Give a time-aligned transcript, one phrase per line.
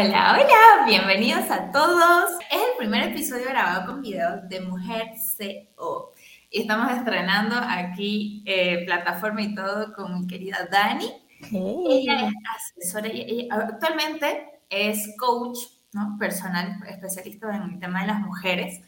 [0.00, 2.30] Hola, hola, bienvenidos a todos.
[2.52, 6.14] Es el primer episodio grabado con video de Mujer CO.
[6.50, 11.10] Y estamos estrenando aquí eh, plataforma y todo con mi querida Dani.
[11.50, 12.32] Ella es
[12.80, 15.58] asesora, ella, actualmente es coach
[15.92, 16.16] ¿no?
[16.16, 18.80] personal, especialista en el tema de las mujeres.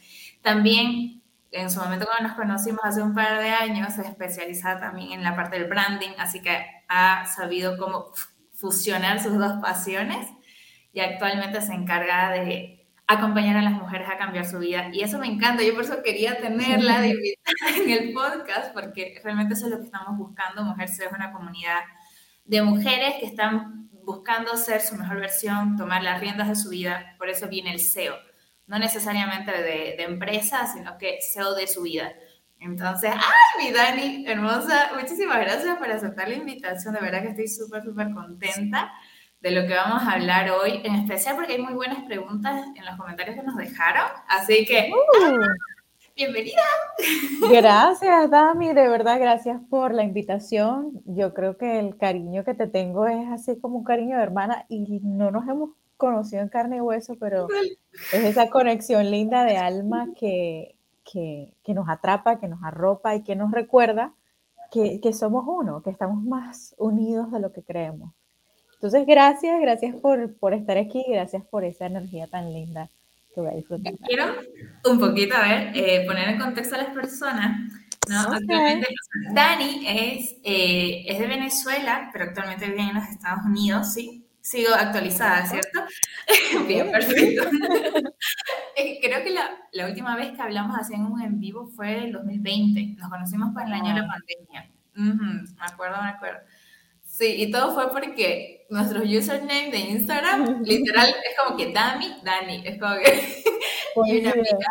[0.43, 5.11] También en su momento cuando nos conocimos hace un par de años, se especializa también
[5.11, 8.13] en la parte del branding, así que ha sabido cómo
[8.54, 10.29] fusionar sus dos pasiones
[10.93, 14.89] y actualmente se encarga de acompañar a las mujeres a cambiar su vida.
[14.93, 19.21] Y eso me encanta, yo por eso quería tenerla de invitada en el podcast, porque
[19.25, 20.62] realmente eso es lo que estamos buscando.
[20.62, 21.81] Mujer es una comunidad
[22.45, 27.14] de mujeres que están buscando ser su mejor versión, tomar las riendas de su vida,
[27.18, 28.14] por eso viene el SEO.
[28.67, 32.12] No necesariamente de, de empresa, sino que SEO de su vida.
[32.61, 34.91] Entonces, ¡ay, mi Dani, hermosa!
[34.95, 36.95] Muchísimas gracias por aceptar la invitación.
[36.95, 38.92] De verdad que estoy súper, súper contenta
[39.41, 42.84] de lo que vamos a hablar hoy, en especial porque hay muy buenas preguntas en
[42.84, 44.05] los comentarios que nos dejaron.
[44.28, 45.39] Así que, uh.
[46.15, 46.61] bienvenida.
[47.50, 51.00] Gracias, Dami, de verdad, gracias por la invitación.
[51.06, 54.67] Yo creo que el cariño que te tengo es así como un cariño de hermana
[54.69, 57.48] y no nos hemos conocido en carne y hueso, pero
[58.12, 63.22] es esa conexión linda de alma que, que, que nos atrapa, que nos arropa y
[63.22, 64.12] que nos recuerda
[64.70, 68.12] que, que somos uno, que estamos más unidos de lo que creemos.
[68.83, 72.89] Entonces, gracias, gracias por, por estar aquí, gracias por esa energía tan linda
[73.34, 73.92] que voy a disfrutar.
[74.06, 74.25] Quiero
[74.87, 77.70] un poquito, a ver, eh, poner en contexto a las personas.
[78.09, 78.25] ¿no?
[79.34, 84.25] Dani es, eh, es de Venezuela, pero actualmente vive en los Estados Unidos, ¿sí?
[84.41, 85.81] Sigo actualizada, ¿cierto?
[86.67, 87.50] Bien, perfecto.
[89.03, 92.12] Creo que la, la, última vez que hablamos así en un en vivo fue el
[92.12, 92.97] 2020.
[92.98, 94.70] Nos conocimos por el año de la pandemia.
[94.94, 96.41] me acuerdo, me acuerdo.
[97.05, 102.63] Sí, y todo fue porque nuestro username de Instagram, literal, es como que Dami, Dani,
[102.65, 103.45] es como que
[104.06, 104.69] y una amiga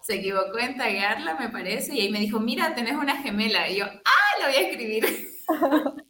[0.00, 3.78] se equivocó en taguearla, me parece, y ahí me dijo, mira, tenés una gemela, y
[3.78, 5.04] yo, ah, lo voy a escribir.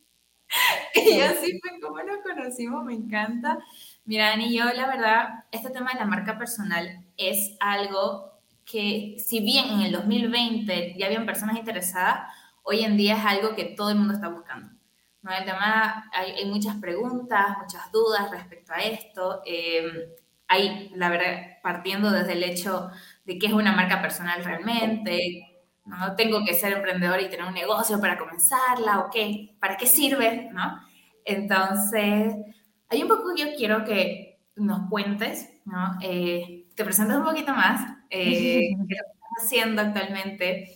[0.95, 3.59] y así fue como nos conocimos, me encanta.
[4.05, 9.41] Mira, Dani, yo la verdad, este tema de la marca personal es algo que, si
[9.41, 12.31] bien en el 2020 ya habían personas interesadas,
[12.62, 14.75] hoy en día es algo que todo el mundo está buscando.
[15.31, 19.42] El tema, hay, muchas preguntas, muchas dudas respecto a esto.
[19.44, 20.14] Eh,
[20.48, 22.91] hay, la verdad, partiendo desde el hecho
[23.25, 26.14] de qué es una marca personal realmente, ¿no?
[26.16, 30.48] Tengo que ser emprendedor y tener un negocio para comenzarla o qué, ¿para qué sirve?
[30.53, 30.81] ¿no?
[31.25, 32.34] Entonces,
[32.88, 35.98] hay un poco que yo quiero que nos cuentes, ¿no?
[36.00, 40.75] Eh, te presentes un poquito más, eh, qué estás haciendo actualmente,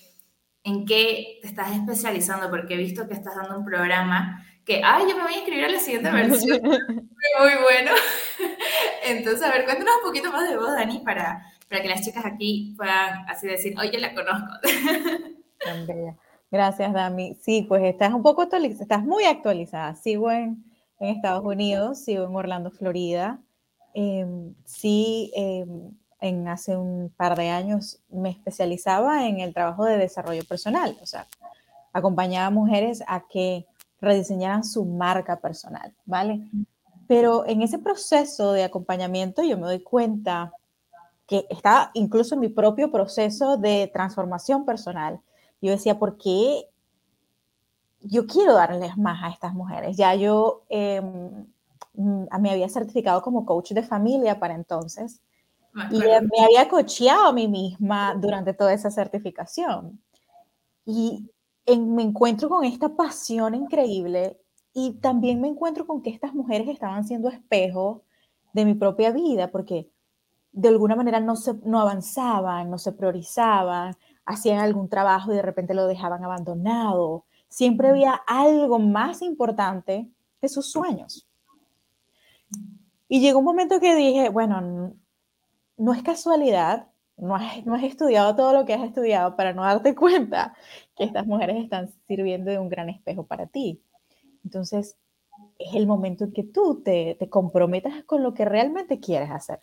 [0.64, 5.04] en qué te estás especializando, porque he visto que estás dando un programa que, ay,
[5.08, 6.60] yo me voy a inscribir a la siguiente versión.
[6.62, 7.92] muy, bueno.
[9.04, 12.24] Entonces, a ver, cuéntanos un poquito más de vos, Dani, para, para que las chicas
[12.24, 14.48] aquí puedan así decir, oye, la conozco.
[16.50, 17.36] Gracias, Dami.
[17.40, 19.94] Sí, pues estás un poco actualizada, estás muy actualizada.
[19.94, 20.64] Sigo en,
[20.98, 23.40] en Estados Unidos, sigo en Orlando, Florida.
[23.94, 29.96] Em, sí, em, en hace un par de años me especializaba en el trabajo de
[29.96, 31.26] desarrollo personal, o sea,
[31.92, 33.66] acompañaba a mujeres a que
[34.00, 36.42] rediseñaran su marca personal, ¿vale?
[37.06, 40.52] Pero en ese proceso de acompañamiento yo me doy cuenta
[41.26, 45.20] que estaba incluso en mi propio proceso de transformación personal.
[45.60, 46.66] Yo decía, ¿por qué
[48.00, 49.96] yo quiero darles más a estas mujeres?
[49.96, 51.46] Ya yo em,
[51.94, 55.20] me había certificado como coach de familia para entonces
[55.90, 60.00] y me había cocheado a mí misma durante toda esa certificación.
[60.84, 61.30] Y
[61.66, 64.38] me encuentro con esta pasión increíble
[64.72, 68.02] y también me encuentro con que estas mujeres estaban siendo espejo
[68.52, 69.90] de mi propia vida, porque
[70.52, 75.42] de alguna manera no, se, no avanzaban, no se priorizaban, hacían algún trabajo y de
[75.42, 77.24] repente lo dejaban abandonado.
[77.48, 80.08] Siempre había algo más importante
[80.40, 81.28] que sus sueños.
[83.08, 84.94] Y llegó un momento que dije, bueno,
[85.80, 89.62] no es casualidad, no has, no has, estudiado todo lo que has estudiado para no
[89.62, 90.54] darte cuenta
[90.94, 93.82] que estas mujeres están sirviendo de un gran espejo para ti.
[94.44, 94.96] Entonces,
[95.58, 99.60] es el momento en que tú te, te comprometas con lo que realmente quieres hacer.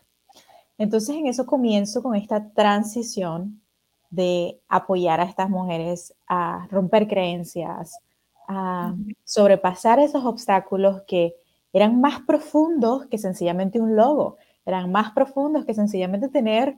[0.80, 3.62] Entonces, en eso comienzo con esta transición
[4.10, 8.00] de apoyar a estas mujeres a romper creencias,
[8.48, 11.36] a sobrepasar esos obstáculos que
[11.74, 14.38] eran más profundos que sencillamente un logo
[14.68, 16.78] eran más profundos que sencillamente tener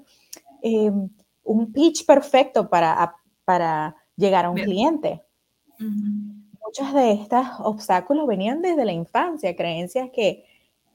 [0.62, 0.91] eh,
[1.44, 5.21] un pitch perfecto para, para llegar a un cliente.
[5.80, 10.45] Muchos de estos obstáculos venían desde la infancia, creencias que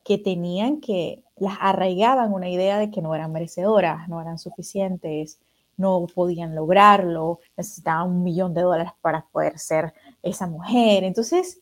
[0.05, 5.41] que tenían que, las arraigaban una idea de que no eran merecedoras, no eran suficientes,
[5.77, 9.93] no podían lograrlo, necesitaban un millón de dólares para poder ser
[10.23, 11.03] esa mujer.
[11.03, 11.59] Entonces,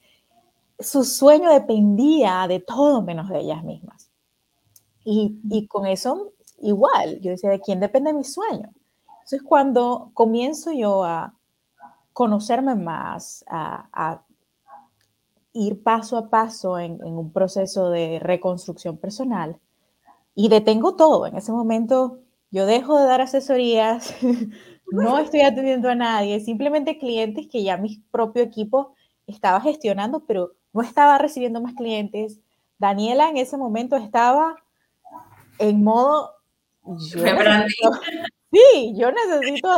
[0.78, 4.10] su sueño dependía de todo menos de ellas mismas.
[5.04, 8.70] Y, y con eso, igual, yo decía, ¿de quién depende mi sueño?
[9.06, 11.34] Entonces, cuando comienzo yo a
[12.12, 14.22] conocerme más, a,
[15.54, 19.58] ir paso a paso en, en, un proceso de reconstrucción personal,
[20.34, 21.26] y detengo todo.
[21.26, 22.20] En ese momento,
[22.50, 24.14] yo dejo de dar asesorías,
[24.90, 28.94] no estoy atendiendo a nadie, simplemente clientes que ya mi propio equipo
[29.26, 32.40] estaba gestionando, pero no estaba recibiendo más clientes.
[32.78, 34.56] Daniela en ese momento estaba
[35.62, 36.32] en modo...
[37.14, 37.68] Rebranding.
[38.52, 39.70] Sí, yo necesito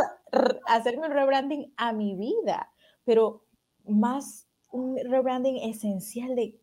[0.67, 2.69] hacerme un rebranding a mi vida,
[3.05, 3.45] pero
[3.85, 6.59] más un rebranding esencial de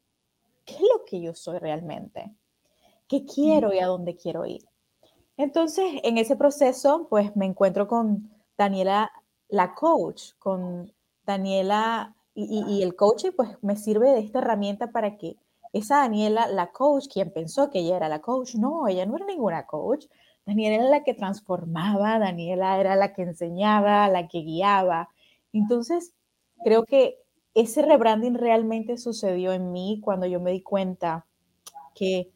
[0.66, 2.34] qué es lo que yo soy realmente,
[3.08, 4.62] qué quiero y a dónde quiero ir.
[5.38, 9.10] Entonces, en ese proceso, pues me encuentro con Daniela,
[9.48, 10.92] la coach, con
[11.24, 15.36] Daniela y, el coaching pues me sirve de esta herramienta para que
[15.72, 19.26] esa Daniela, la coach, quien pensó que ella era la coach, no, ella no era
[19.26, 20.06] ninguna coach.
[20.44, 25.08] Daniela era la que transformaba, Daniela era la que enseñaba, la que guiaba.
[25.52, 26.14] Entonces,
[26.64, 27.18] creo que
[27.54, 31.26] ese rebranding realmente sucedió en mí cuando yo me di cuenta
[31.94, 32.32] que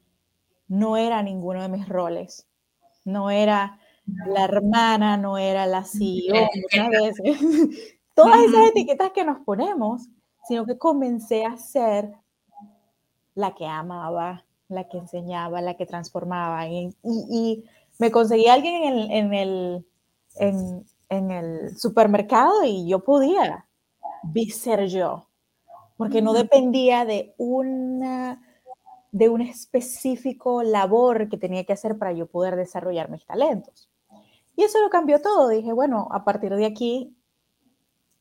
[0.69, 2.47] no era ninguno de mis roles.
[3.05, 3.79] No era
[4.27, 7.39] la hermana, no era la CEO, muchas veces.
[8.15, 10.09] todas esas etiquetas que nos ponemos,
[10.49, 12.12] sino que comencé a ser
[13.37, 16.67] la que amaba, la que enseñaba, la que transformaba.
[16.69, 17.65] Y,
[17.99, 19.87] me conseguí a alguien en el,
[20.35, 23.67] en, el supermercado y yo podía
[24.50, 25.29] ser yo,
[25.97, 28.43] porque no dependía de una
[29.12, 33.89] de un específico labor que tenía que hacer para yo poder desarrollar mis talentos.
[34.56, 35.49] Y eso lo cambió todo.
[35.49, 37.17] Dije, bueno, a partir de aquí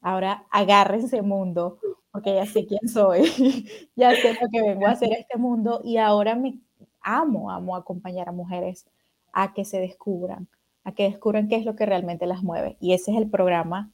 [0.06, 1.80] Ahora agárrense mundo,
[2.16, 3.24] porque ya sé quién soy,
[3.98, 6.58] ya sé lo que vengo a hacer a este mundo y ahora me
[7.02, 8.86] amo, amo acompañar a mujeres
[9.34, 10.48] a que se descubran,
[10.86, 12.78] a que descubran qué es lo que realmente las mueve.
[12.80, 13.92] Y ese es el programa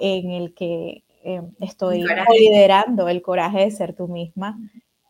[0.00, 2.06] en el que em, estoy
[2.38, 4.58] liderando el coraje de ser tú misma.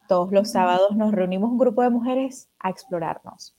[0.08, 3.54] Todos los sábados nos reunimos un grupo de mujeres a explorarnos,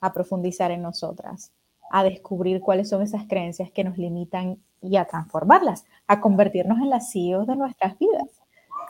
[0.00, 1.50] a profundizar en nosotras,
[1.90, 6.90] a descubrir cuáles son esas creencias que nos limitan y a transformarlas, a convertirnos en
[6.90, 8.42] las CEOs de nuestras vidas.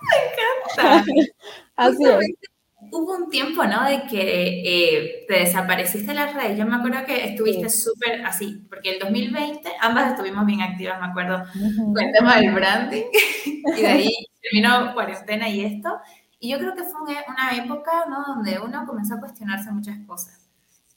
[0.03, 1.05] Me encanta.
[1.77, 2.05] Así
[2.93, 3.85] Hubo un tiempo, ¿no?
[3.85, 6.59] De que eh, te desapareciste de las redes.
[6.59, 11.07] Yo me acuerdo que estuviste súper así, porque el 2020 ambas estuvimos bien activas, me
[11.07, 13.05] acuerdo, con el tema del branding.
[13.77, 15.99] y de ahí terminó cuarentena y esto.
[16.39, 18.35] Y yo creo que fue una época, ¿no?
[18.35, 20.46] Donde uno comenzó a cuestionarse muchas cosas.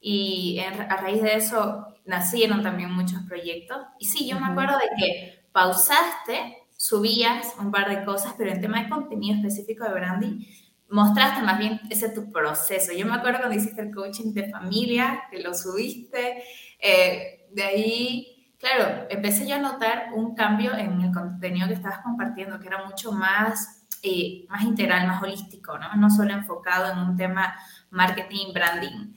[0.02, 3.78] Y a raíz de eso nacieron también muchos proyectos.
[4.00, 8.62] Y sí, yo me acuerdo de que pausaste, subías un par de cosas, pero en
[8.62, 10.46] tema de contenido específico de branding,
[10.90, 12.94] mostraste más bien ese tu proceso.
[12.94, 16.44] Yo me acuerdo cuando hiciste el coaching de familia, que lo subiste,
[16.80, 22.00] eh, de ahí, claro, empecé yo a notar un cambio en el contenido que estabas
[22.00, 25.94] compartiendo, que era mucho más, eh, más integral, más holístico, ¿no?
[25.96, 27.56] No solo enfocado en un tema
[27.92, 29.14] marketing, branding.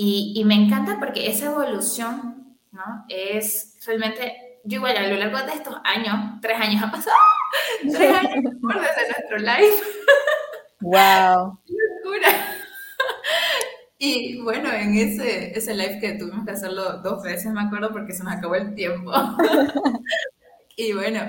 [0.00, 3.04] Y, y, me encanta porque esa evolución, ¿no?
[3.08, 7.16] Es realmente, yo igual a lo largo de estos años, tres años ha pasado,
[7.82, 9.74] tres años desde nuestro live.
[10.80, 11.58] ¡Wow!
[11.66, 11.74] ¡Qué
[12.04, 12.28] locura!
[13.98, 18.12] Y bueno, en ese, ese live que tuvimos que hacerlo dos veces, me acuerdo, porque
[18.12, 19.10] se nos acabó el tiempo.
[20.76, 21.20] y bueno,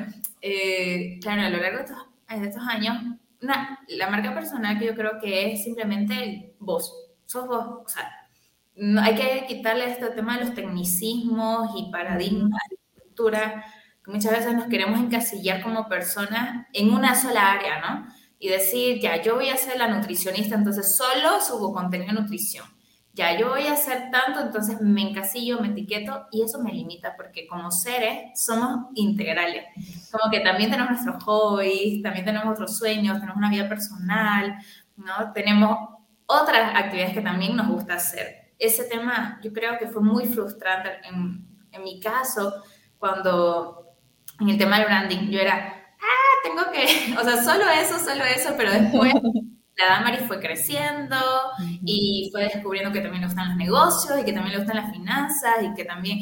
[0.44, 1.98] eh, claro, a lo largo de estos,
[2.30, 2.96] de estos años,
[3.42, 6.94] una, la marca personal que yo creo que es simplemente vos,
[7.26, 8.19] sos vos, o sea,
[8.80, 13.66] no, hay que quitarle este tema de los tecnicismos y paradigmas de cultura,
[14.04, 18.08] que muchas veces nos queremos encasillar como personas en una sola área, ¿no?
[18.40, 22.66] Y decir, ya, yo voy a ser la nutricionista, entonces solo subo contenido de nutrición.
[23.12, 27.18] Ya, yo voy a hacer tanto, entonces me encasillo, me etiqueto y eso me limita
[27.18, 29.66] porque como seres somos integrales.
[30.10, 34.58] Como que también tenemos nuestros hobbies, también tenemos otros sueños, tenemos una vida personal,
[34.96, 35.34] ¿no?
[35.34, 35.78] Tenemos
[36.28, 40.90] otras actividades que también nos gusta hacer ese tema yo creo que fue muy frustrante
[41.04, 42.62] en, en mi caso,
[42.98, 43.96] cuando
[44.40, 48.24] en el tema del branding yo era, ah, tengo que, o sea, solo eso, solo
[48.26, 49.14] eso, pero después
[49.78, 51.16] la Damari fue creciendo
[51.86, 54.92] y fue descubriendo que también le gustan los negocios y que también le gustan las
[54.92, 56.20] finanzas y que también,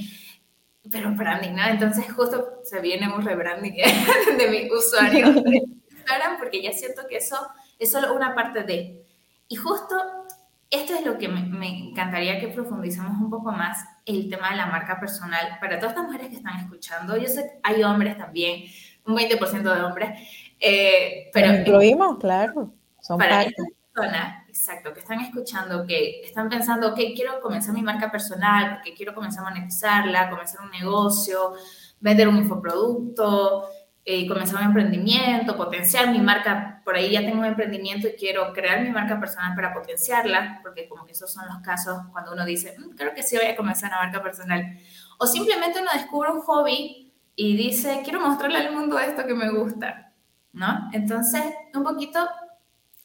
[0.91, 1.65] pero branding, ¿no?
[1.65, 3.73] Entonces justo se viene un rebranding
[4.37, 7.35] de mi usuario de Instagram porque ya siento que eso
[7.79, 9.03] es solo una parte de,
[9.47, 10.26] y justo
[10.69, 14.57] esto es lo que me, me, encantaría que profundicemos un poco más, el tema de
[14.57, 15.57] la marca personal.
[15.61, 18.63] Para todas estas mujeres que están escuchando, yo sé que hay hombres también,
[19.05, 20.19] un 20% de hombres,
[20.59, 21.53] eh, pero...
[21.53, 22.73] incluimos, claro.
[23.01, 27.81] Son para estas personas, exacto, que están escuchando, que están pensando, ok, quiero comenzar mi
[27.81, 31.53] marca personal, porque quiero comenzar a monetizarla, comenzar un negocio,
[31.99, 33.69] vender un infoproducto,
[34.09, 38.53] eh, comenzar un emprendimiento, potenciar mi marca, por ahí ya tengo un emprendimiento y quiero
[38.53, 42.45] crear mi marca personal para potenciarla, porque como que esos son los casos cuando uno
[42.45, 44.79] dice, mm, creo que sí voy a comenzar una marca personal.
[45.17, 49.49] O simplemente uno descubre un hobby y dice, quiero mostrarle al mundo esto que me
[49.49, 50.13] gusta,
[50.53, 50.89] ¿no?
[50.93, 52.29] Entonces, un poquito,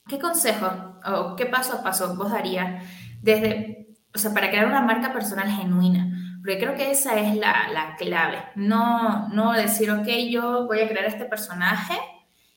[0.07, 2.81] ¿qué consejo o qué paso a paso vos darías
[3.21, 6.12] desde, o sea, para crear una marca personal genuina?
[6.43, 8.43] Porque creo que esa es la, la, clave.
[8.57, 11.95] No, no decir, ok, yo voy a crear este personaje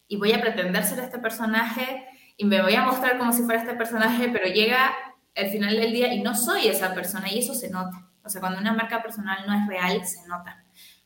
[0.08, 3.62] y voy a pretender ser este personaje y me voy a mostrar como si fuera
[3.62, 4.92] este personaje, pero llega
[5.36, 8.10] el final del día y no soy esa persona y eso se nota.
[8.24, 10.63] O sea, cuando una marca personal no es real, se nota.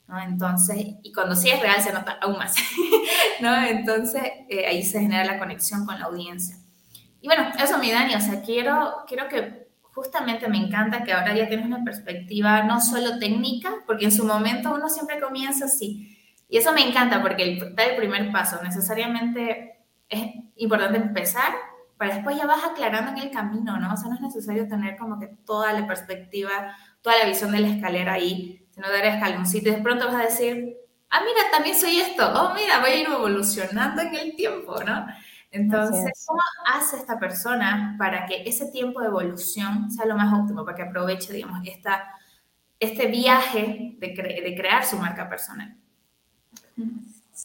[0.08, 0.18] ¿no?
[0.22, 2.56] Entonces, y cuando sí es real, se nota aún más.
[3.42, 3.62] ¿no?
[3.62, 6.56] Entonces, eh, ahí se genera la conexión con la audiencia.
[7.20, 11.36] Y bueno, eso, mi Dani, o sea, quiero, quiero que justamente me encanta que ahora
[11.36, 16.18] ya tienes una perspectiva no solo técnica, porque en su momento uno siempre comienza así.
[16.48, 18.62] Y eso me encanta porque el, el primer paso.
[18.64, 21.54] Necesariamente es importante empezar
[22.00, 23.94] para después ya vas aclarando en el camino, ¿no?
[23.94, 27.60] O sea, no es necesario tener como que toda la perspectiva, toda la visión de
[27.60, 30.78] la escalera ahí, sino dar escaloncito y de pronto vas a decir,
[31.10, 35.08] ah, mira, también soy esto, oh, mira, voy a ir evolucionando en el tiempo, ¿no?
[35.52, 40.64] Entonces, ¿cómo hace esta persona para que ese tiempo de evolución sea lo más óptimo,
[40.64, 42.04] para que aproveche, digamos, esta,
[42.80, 45.76] este viaje de, de crear su marca personal?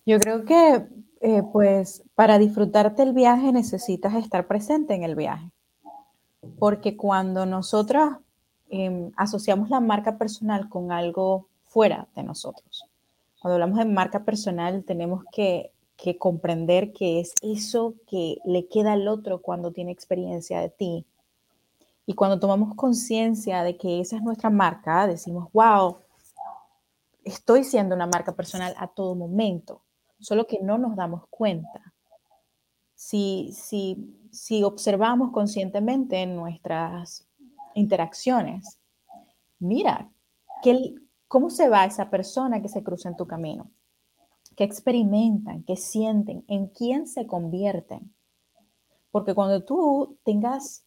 [0.07, 0.87] Yo creo que,
[1.21, 5.51] eh, pues, para disfrutarte el viaje necesitas estar presente en el viaje.
[6.59, 8.17] Porque cuando nosotros
[8.69, 12.85] em, asociamos la marca personal con algo fuera de nosotros,
[13.41, 15.71] cuando hablamos de marca personal tenemos que
[16.05, 21.07] que comprender que es eso que le queda al otro cuando tiene experiencia de ti.
[22.05, 25.97] Y cuando tomamos conciencia de que esa es nuestra marca, decimos, wow,
[27.25, 29.81] estoy siendo una marca personal a todo momento,
[30.21, 31.95] solo que no nos damos cuenta.
[32.95, 37.27] Si, si, si observamos conscientemente en nuestras
[37.75, 38.79] interacciones,
[39.59, 40.11] mira,
[40.63, 40.97] ¿qué,
[41.29, 43.71] ¿cómo se va esa persona que se cruza en tu camino?
[44.57, 48.15] Qué experimentan, qué sienten, en quién se convierten.
[49.11, 50.85] Porque cuando tú tengas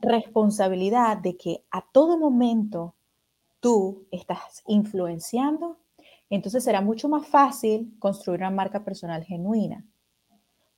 [0.00, 2.94] responsabilidad de que a todo momento
[3.60, 5.78] tú estás influenciando,
[6.30, 9.84] entonces será mucho más fácil construir una marca personal genuina,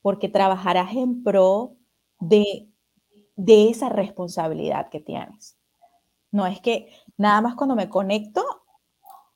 [0.02, 1.76] porque trabajarás en pro
[2.20, 2.68] de,
[3.36, 5.56] de esa responsabilidad que tienes.
[6.30, 8.44] No es que nada más cuando me conecto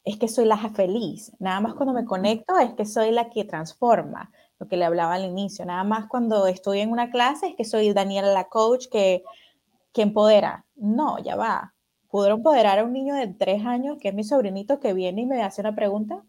[0.05, 1.33] es que soy la feliz.
[1.39, 5.15] Nada más cuando me conecto es que soy la que transforma, lo que le hablaba
[5.15, 5.65] al inicio.
[5.65, 9.23] Nada más cuando estoy en una clase es que soy Daniela la coach que,
[9.93, 10.65] que empodera.
[10.75, 11.75] No, ya va.
[12.09, 15.27] ¿Puedo empoderar a un niño de tres años, que es mi sobrinito, que viene y
[15.27, 16.23] me hace una pregunta?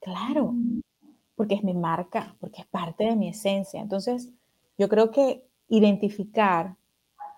[0.00, 0.54] Claro,
[1.36, 3.80] porque es mi marca, porque es parte de mi esencia.
[3.80, 4.30] Entonces,
[4.78, 6.76] yo creo que identificar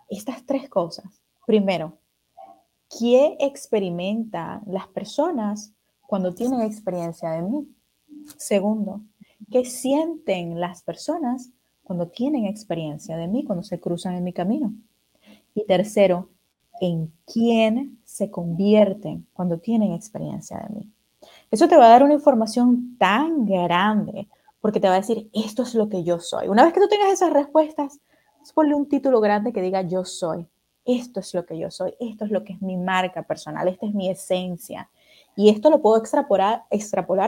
[0.08, 1.22] estas tres cosas.
[1.46, 1.98] Primero,
[2.98, 5.72] ¿Qué experimentan las personas
[6.06, 7.66] cuando tienen experiencia de mí?
[8.36, 9.00] Segundo,
[9.50, 11.50] ¿qué sienten las personas
[11.84, 14.74] cuando tienen experiencia de mí, cuando se cruzan en mi camino?
[15.54, 16.28] Y tercero,
[16.82, 20.92] ¿en quién se convierten cuando tienen experiencia de mí?
[21.50, 24.28] Eso te va a dar una información tan grande
[24.60, 26.48] porque te va a decir, esto es lo que yo soy.
[26.48, 28.00] Una vez que tú tengas esas respuestas,
[28.54, 30.46] ponle un título grande que diga yo soy
[30.84, 33.86] esto es lo que yo soy, esto es lo que es mi marca personal, esta
[33.86, 34.90] es mi esencia.
[35.36, 36.66] Y esto lo puedo extrapolar,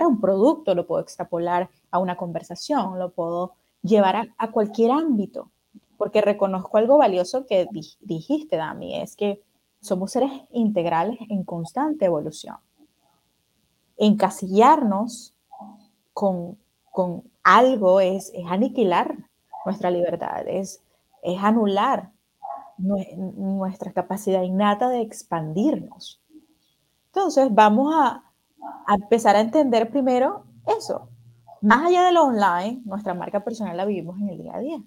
[0.02, 5.50] a un producto, lo puedo extrapolar a una conversación, lo puedo llevar a, cualquier ámbito,
[5.96, 7.66] porque reconozco algo valioso que
[8.00, 9.42] dijiste, Dami, es que
[9.80, 12.56] somos seres integrales en constante evolución.
[13.96, 15.34] Encasillarnos
[16.12, 16.58] con,
[16.90, 19.16] con algo es, es, aniquilar
[19.64, 20.82] nuestra libertad, es,
[21.22, 22.10] es anular
[22.78, 26.22] nuestra capacidad innata de expandirnos.
[27.06, 28.24] Entonces, vamos a,
[28.88, 31.08] empezar a entender primero eso.
[31.60, 34.82] Más allá de lo online, nuestra marca personal la vivimos en el día a día.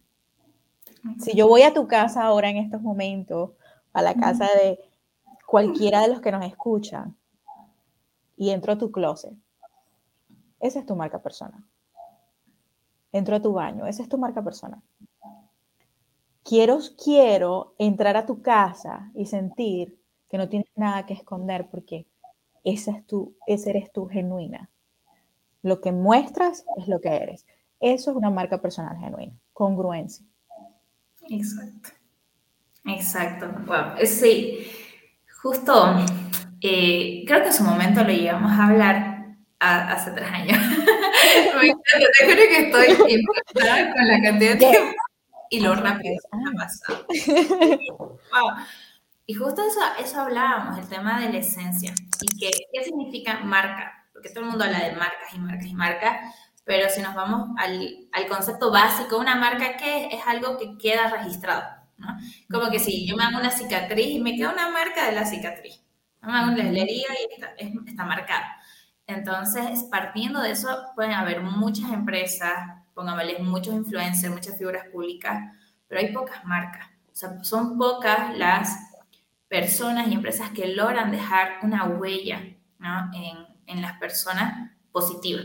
[1.20, 3.51] Si yo voy a tu casa ahora en estos momentos,
[3.94, 4.79] a la casa de
[5.46, 7.15] cualquiera de los que nos escuchan,
[8.36, 9.34] y entro a tu closet,
[10.60, 11.63] esa es tu marca personal.
[13.12, 14.82] Entro a tu baño, esa es tu marca personal.
[16.48, 20.00] Quiero, quiero entrar a tu casa y sentir
[20.30, 22.08] que no tienes nada que esconder porque
[22.63, 24.70] esa es tú, ese eres tú genuina.
[25.62, 27.46] Lo que muestras es lo que eres.
[27.80, 30.25] Eso es una marca personal genuina, congruencia.
[31.30, 31.89] Exacto.
[32.86, 33.48] Exacto.
[33.66, 34.06] Wow.
[34.06, 34.66] Sí,
[35.42, 35.98] justo,
[36.62, 40.58] eh, creo que en su momento lo llevamos a hablar hace tres años.
[42.20, 45.07] Te que estoy impresionada con la cantidad de tiempo
[45.50, 47.06] y lo rápido que ha pasado.
[48.32, 48.66] Wow.
[49.25, 51.94] Y justo eso, eso hablábamos, el tema de la esencia.
[52.22, 54.08] ¿Y qué, qué significa marca?
[54.13, 57.50] Porque todo el mundo habla de marcas y marcas y marcas, pero si nos vamos
[57.58, 61.63] al, al concepto básico, una marca que es algo que queda registrado,
[61.98, 62.08] ¿no?
[62.50, 65.25] Como que si yo me hago una cicatriz y me queda una marca de la
[65.25, 65.82] cicatriz,
[66.22, 67.54] me hago una herida y está,
[67.86, 68.58] está marcada.
[69.08, 72.54] Entonces, partiendo de eso, pueden haber muchas empresas,
[72.98, 75.54] pongámosles muchos influencers, muchas figuras públicas,
[75.88, 76.88] pero hay pocas marcas.
[77.12, 78.75] O sea, son pocas las
[79.48, 82.42] personas y empresas que logran dejar una huella
[82.80, 83.12] ¿no?
[83.13, 83.38] en,
[83.68, 85.44] en, las personas positiva.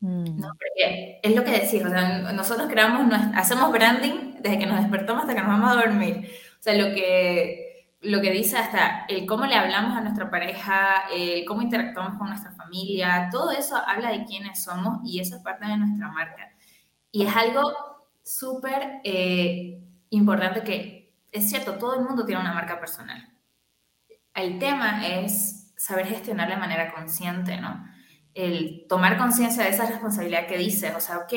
[0.00, 0.36] Mm.
[0.36, 0.48] ¿no?
[0.48, 5.22] Porque es lo que decís, o sea, nosotros creamos, hacemos branding desde que nos despertamos
[5.22, 6.30] hasta que nos vamos a dormir.
[6.60, 11.04] O sea, lo que, lo que dice hasta el cómo le hablamos a nuestra pareja,
[11.10, 15.42] el cómo interactuamos con nuestra familia, todo eso habla de quiénes somos y eso es
[15.42, 16.53] parte de nuestra marca.
[17.14, 17.62] Y es algo
[18.24, 19.80] súper eh,
[20.10, 23.32] importante que es cierto, todo el mundo tiene una marca personal.
[24.34, 27.86] El tema es saber gestionar de manera consciente, ¿no?
[28.34, 31.32] El tomar conciencia de esa responsabilidad que dices, o sea, ok,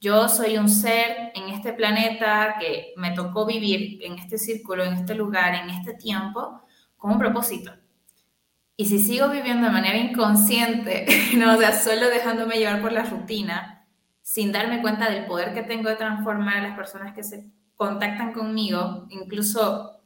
[0.00, 4.94] yo soy un ser en este planeta que me tocó vivir en este círculo, en
[4.94, 6.64] este lugar, en este tiempo,
[6.96, 7.72] con un propósito.
[8.76, 11.06] Y si sigo viviendo de manera inconsciente,
[11.36, 11.54] ¿no?
[11.54, 13.73] o sea, solo dejándome llevar por la rutina,
[14.24, 17.44] sin darme cuenta del poder que tengo de transformar a las personas que se
[17.76, 20.00] contactan conmigo, incluso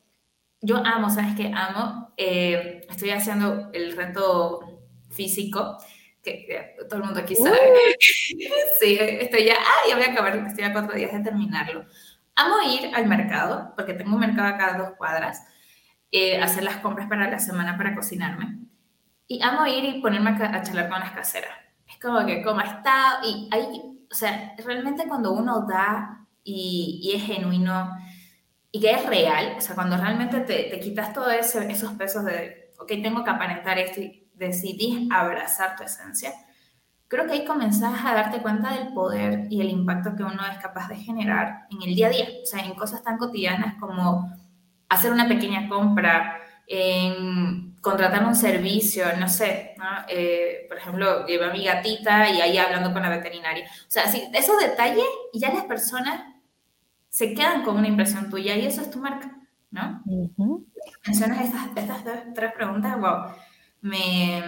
[0.60, 1.52] yo amo, ¿sabes qué?
[1.54, 5.78] Amo, eh, estoy haciendo el reto físico,
[6.20, 7.58] que, todo el mundo aquí sabe.
[8.80, 11.86] sí, estoy ya, ah, ya voy a acabar, estoy a cuatro días de terminarlo.
[12.34, 15.46] Amo ir al mercado, porque tengo un mercado a cada dos cuadras,
[16.10, 18.58] eh, hacer las compras para la semana para cocinarme.
[19.28, 21.52] Y amo ir y ponerme a, a charlar con las caseras.
[21.88, 23.20] Es como que, ¿cómo está?
[23.24, 27.90] Y hay, o sea, realmente cuando uno da y, es genuino
[28.70, 32.72] y que es real, o sea, cuando realmente te, te quitas todos esos pesos de,
[32.78, 36.32] ok, tengo que aparentar esto y decidís abrazar tu esencia,
[37.08, 40.58] creo que ahí comenzás a darte cuenta del poder y el impacto que uno es
[40.58, 44.30] capaz de generar en el día a día, o sea, en cosas tan cotidianas como
[44.88, 49.74] hacer una pequeña compra, en contratar un servicio, no sé,
[50.08, 53.64] eh, por ejemplo, llevé a mi gatita y ahí hablando con la veterinaria.
[53.66, 56.22] O sea, sí, esos detalles y ya las personas
[57.08, 59.36] se quedan con una impresión tuya y eso es tu marca,
[59.70, 60.02] ¿no?
[61.06, 63.32] Mencionas estas, estas tres preguntas, wow,
[63.80, 64.42] me...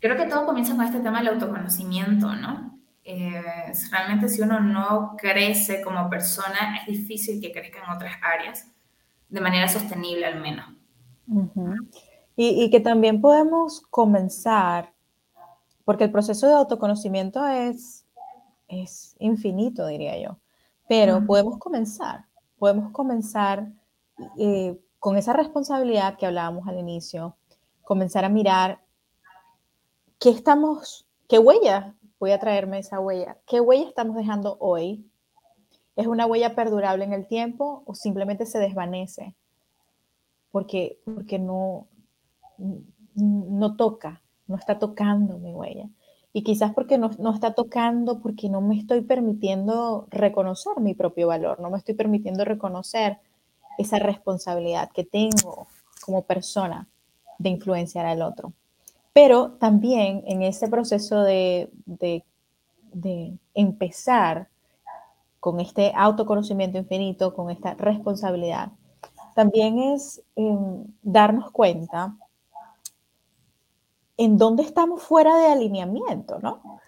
[0.00, 2.78] Creo que todo comienza con este tema del autoconocimiento, ¿no?
[3.02, 8.70] Eh, realmente si uno no crece como persona, es difícil que crezca en otras áreas,
[9.28, 10.66] de manera sostenible al menos.
[12.36, 14.92] Y, y, que también podemos comenzar,
[15.84, 18.04] porque el proceso de autoconocimiento es,
[18.68, 20.38] es infinito, diría yo.
[20.88, 22.26] Pero podemos comenzar,
[22.58, 23.72] podemos comenzar
[24.38, 27.36] eh, con esa responsabilidad que hablábamos al inicio,
[27.82, 28.80] comenzar a mirar
[30.18, 35.10] qué estamos, qué huella voy a traerme esa huella, qué huella estamos dejando hoy.
[35.96, 39.34] ¿Es una huella perdurable en el tiempo o simplemente se desvanece?
[40.50, 41.86] Porque, porque no,
[43.14, 45.88] no toca, no está tocando mi huella.
[46.32, 51.28] Y quizás porque no, no, está tocando, porque no me estoy permitiendo reconocer mi propio
[51.28, 53.18] valor, no me estoy permitiendo reconocer
[53.78, 55.66] esa responsabilidad que tengo
[56.04, 56.88] como persona
[57.38, 58.52] de influenciar al otro.
[59.12, 62.22] Pero también en ese proceso de, de,
[63.54, 64.48] empezar
[65.40, 68.72] con este autoconocimiento infinito, con esta responsabilidad,
[69.34, 70.56] también es eh,
[71.02, 72.14] darnos cuenta
[74.16, 76.80] en dónde estamos fuera de alineamiento, ¿no?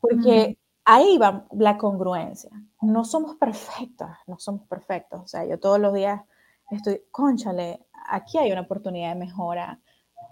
[0.00, 2.50] Porque ahí va la congruencia.
[2.80, 5.20] No somos perfectas, no somos perfectos.
[5.20, 6.22] O sea, yo todos los días
[6.70, 9.80] estoy, conchale, aquí hay una oportunidad de mejora,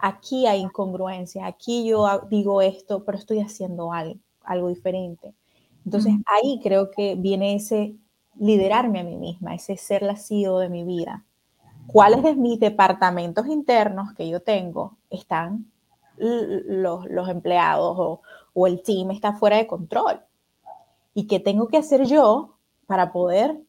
[0.00, 5.34] aquí hay incongruencia, aquí yo digo esto, pero estoy haciendo algo, algo diferente.
[5.84, 7.96] Entonces ahí creo que viene ese
[8.36, 11.24] liderarme a mí misma, ese ser la CEO de mi vida.
[11.86, 15.70] ¿Cuáles de mis departamentos internos que yo tengo están
[16.16, 18.22] los, los empleados o,
[18.52, 20.20] o, el team está fuera de control.
[21.14, 22.54] ¿Y qué tengo que hacer yo
[22.86, 23.60] para poder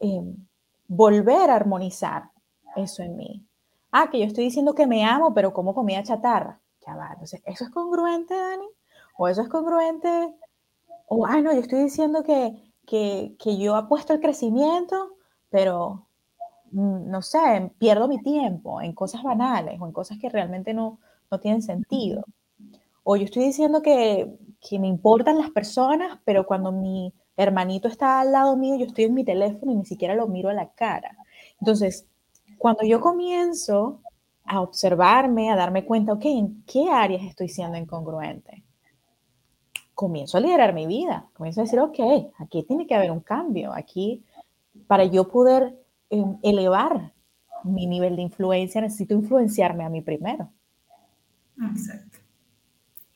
[0.00, 0.36] em,
[0.88, 2.30] volver a armonizar
[2.76, 3.46] eso en mí.
[3.90, 6.60] Ah, que yo estoy diciendo que me amo, pero como comida chatarra.
[6.86, 8.66] Ya va, entonces, ¿eso es congruente, Dani?
[9.16, 10.34] ¿O eso es congruente?
[11.06, 15.16] O, ah, no, yo estoy diciendo que, que, que yo apuesto el crecimiento,
[15.50, 16.06] pero,
[16.72, 20.98] mm, no sé, pierdo mi tiempo en cosas banales o en cosas que realmente no,
[21.32, 22.24] no tienen sentido.
[23.02, 28.20] O yo estoy diciendo que, que me importan las personas, pero cuando mi hermanito está
[28.20, 30.70] al lado mío, yo estoy en mi teléfono y ni siquiera lo miro a la
[30.72, 31.16] cara.
[31.58, 32.06] Entonces,
[32.58, 34.02] cuando yo comienzo
[34.44, 38.62] a observarme, a darme cuenta, ok, ¿en qué áreas estoy siendo incongruente?
[39.94, 41.98] Comienzo a liderar mi vida, comienzo a decir, ok,
[42.38, 44.22] aquí tiene que haber un cambio, aquí
[44.86, 45.78] para yo poder
[46.10, 47.12] em, elevar
[47.64, 50.50] mi nivel de influencia, necesito influenciarme a mí primero.
[51.60, 52.18] Exacto.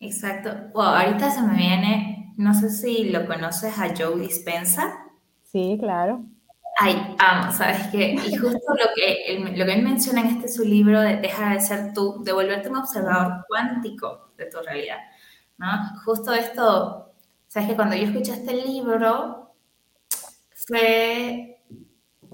[0.00, 0.50] Exacto.
[0.74, 5.06] Wow, ahorita se me viene, no sé si lo conoces a Joe Dispensa.
[5.44, 6.24] Sí, claro.
[6.78, 8.12] Ay, amo, ¿sabes qué?
[8.12, 11.54] Y justo lo que, él, lo que él menciona en este su libro de Deja
[11.54, 14.98] de ser tú, de volverte un observador cuántico de tu realidad,
[15.56, 15.66] ¿no?
[16.04, 17.14] Justo esto,
[17.48, 19.54] ¿sabes que Cuando yo escuché este libro,
[20.66, 21.62] fue,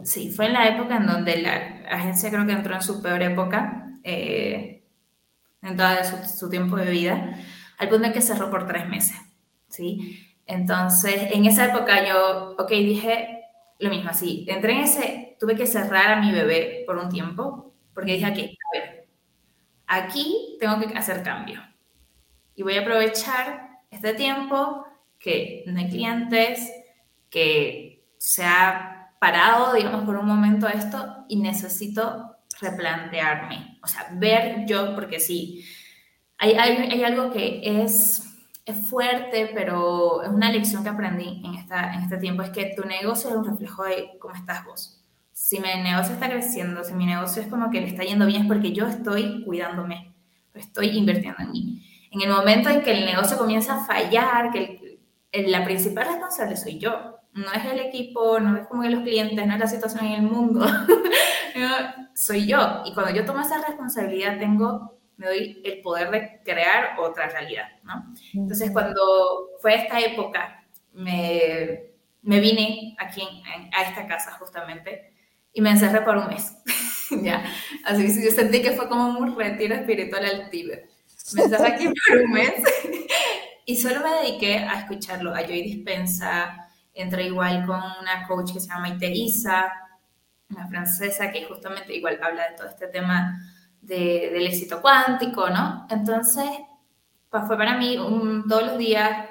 [0.02, 1.52] sí, fue en la época en donde la
[1.88, 4.81] agencia creo que entró en su peor época, eh,
[5.62, 5.88] en todo
[6.26, 7.38] su, tiempo de vida,
[7.78, 9.16] al punto en que cerró por tres meses,
[9.68, 10.28] ¿sí?
[10.46, 13.44] Entonces, en esa época yo, ok, dije,
[13.78, 17.72] lo mismo, así, entré en ese, tuve que cerrar a mi bebé por un tiempo,
[17.94, 19.08] porque dije, aquí, a ver,
[19.86, 21.60] aquí tengo que hacer cambio.
[22.54, 24.84] Y voy a aprovechar este tiempo
[25.18, 26.70] que no hay clientes,
[27.30, 32.31] que se ha parado, digamos, por un momento esto y necesito
[32.62, 35.64] replantearme, o sea, ver yo, porque sí,
[36.38, 38.32] hay, hay, algo que es
[38.64, 42.74] es fuerte, pero es una lección que aprendí en, esta, en este tiempo, es que
[42.76, 45.00] tu negocio es un reflejo de cómo estás vos.
[45.32, 48.42] Si mi negocio está creciendo, si mi negocio es como que le está yendo bien,
[48.42, 50.14] es porque yo estoy cuidándome,
[50.54, 51.82] estoy invirtiendo en mí.
[52.12, 55.00] En el momento en que el negocio comienza a fallar, que
[55.32, 59.46] la principal responsable soy yo, no es el equipo, no es como que los clientes,
[59.46, 60.66] no es la situación en el mundo,
[62.14, 62.82] soy yo.
[62.84, 64.92] Y cuando yo tomo esa responsabilidad, tengo
[65.22, 68.12] me doy el poder de crear otra realidad, ¿no?
[68.34, 71.92] Entonces, cuando fue esta época, me,
[72.22, 73.22] me vine aquí
[73.72, 75.12] a esta casa justamente
[75.52, 76.56] y me encerré por un mes,
[77.22, 77.44] ¿ya?
[77.84, 80.90] Así que yo sentí que fue como un retiro espiritual al Tíbet.
[81.34, 82.54] Me encerré aquí por un mes
[83.66, 86.61] y solo me dediqué a escucharlo, a Joy Dispensa,
[86.94, 89.72] entré igual con una coach que se llama Maite Isa,
[90.50, 93.38] una francesa que justamente igual habla de todo este tema
[93.80, 95.86] del éxito cuántico, ¿no?
[95.90, 96.48] Entonces,
[97.28, 99.28] pues fue para mí un, todos los días,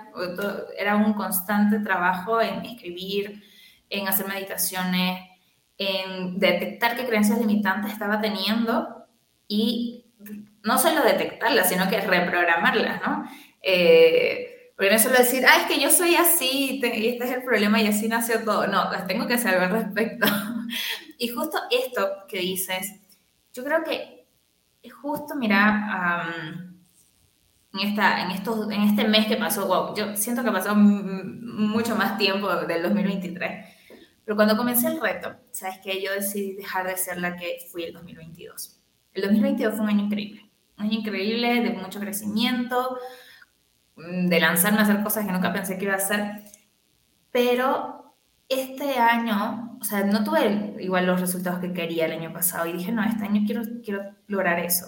[0.78, 3.44] era un constante trabajo en escribir,
[3.90, 5.30] en hacer meditaciones,
[5.78, 9.08] en detectar qué creencias limitantes estaba teniendo
[9.48, 10.06] y
[10.64, 13.26] no solo detectarlas, sino que reprogramarlas, ¿no?
[13.62, 17.44] Eh, porque no solo decir, ah, es que yo soy así y este es el
[17.44, 18.68] problema y así nació todo.
[18.68, 20.28] No, las tengo que saber al respecto.
[21.18, 22.96] y justo esto que dices,
[23.54, 24.22] yo creo que
[24.90, 26.34] justo, mira,
[27.74, 31.96] en, esta, en, estos, en este mes que pasó, wow, yo siento que pasó mucho
[31.96, 33.66] más tiempo del 2023,
[34.26, 36.02] pero cuando comencé el reto, ¿sabes qué?
[36.02, 38.80] Yo decidí dejar de ser la que fui el 2022.
[39.14, 42.98] El 2022 fue un año increíble, un año increíble de mucho crecimiento,
[44.08, 46.44] de lanzarme a hacer cosas que nunca pensé que iba a hacer,
[47.32, 48.16] pero
[48.50, 52.74] este año, o sea, no tuve igual los resultados que quería el año pasado y
[52.74, 54.86] dije, no, este año quiero, quiero lograr eso.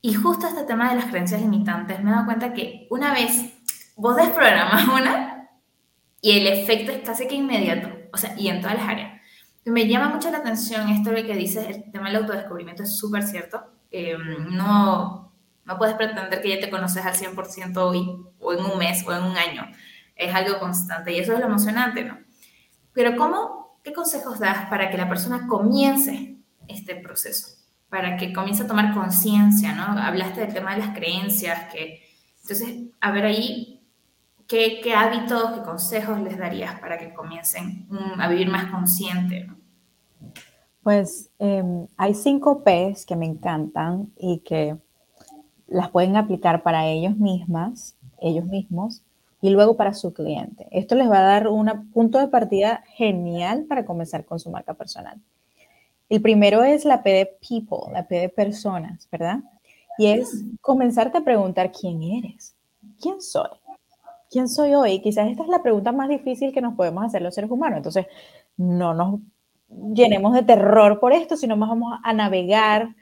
[0.00, 3.52] Y justo este tema de las creencias limitantes, me he dado cuenta que una vez
[3.96, 5.48] vos desprogramas una
[6.20, 9.20] y el efecto es casi que inmediato, o sea, y en todas las áreas.
[9.64, 13.24] Me llama mucho la atención esto de que dices, el tema del autodescubrimiento es súper
[13.24, 13.64] cierto.
[13.90, 15.25] Em, no,
[15.66, 19.12] no puedes pretender que ya te conoces al 100% hoy, o en un mes, o
[19.12, 19.66] en un año.
[20.14, 22.18] Es algo constante y eso es lo emocionante, ¿no?
[22.92, 26.36] Pero ¿cómo, qué consejos das para que la persona comience
[26.68, 27.48] este proceso?
[27.90, 30.00] Para que comience a tomar conciencia, ¿no?
[30.00, 32.02] Hablaste del tema de las creencias, que...
[32.42, 33.76] Entonces, a ver ahí,
[34.46, 39.50] ¿qué, qué hábitos, qué consejos les darías para que comiencen a vivir más consciente,
[40.82, 44.76] Pues em, hay cinco P's que me encantan y que
[45.66, 49.02] las pueden aplicar para ellos mismas, ellos mismos,
[49.40, 50.66] y luego para su cliente.
[50.70, 54.74] Esto les va a dar un punto de partida genial para comenzar con su marca
[54.74, 55.20] personal.
[56.08, 59.40] El primero es la P de people, la P de personas, ¿verdad?
[59.98, 62.54] Y es comenzarte a preguntar quién eres,
[63.00, 63.50] quién soy,
[64.30, 65.00] quién soy hoy.
[65.00, 67.78] Quizás esta es la pregunta más difícil que nos podemos hacer los seres humanos.
[67.78, 68.06] Entonces,
[68.56, 69.20] no nos
[69.94, 72.94] llenemos de terror por esto, sino más vamos a navegar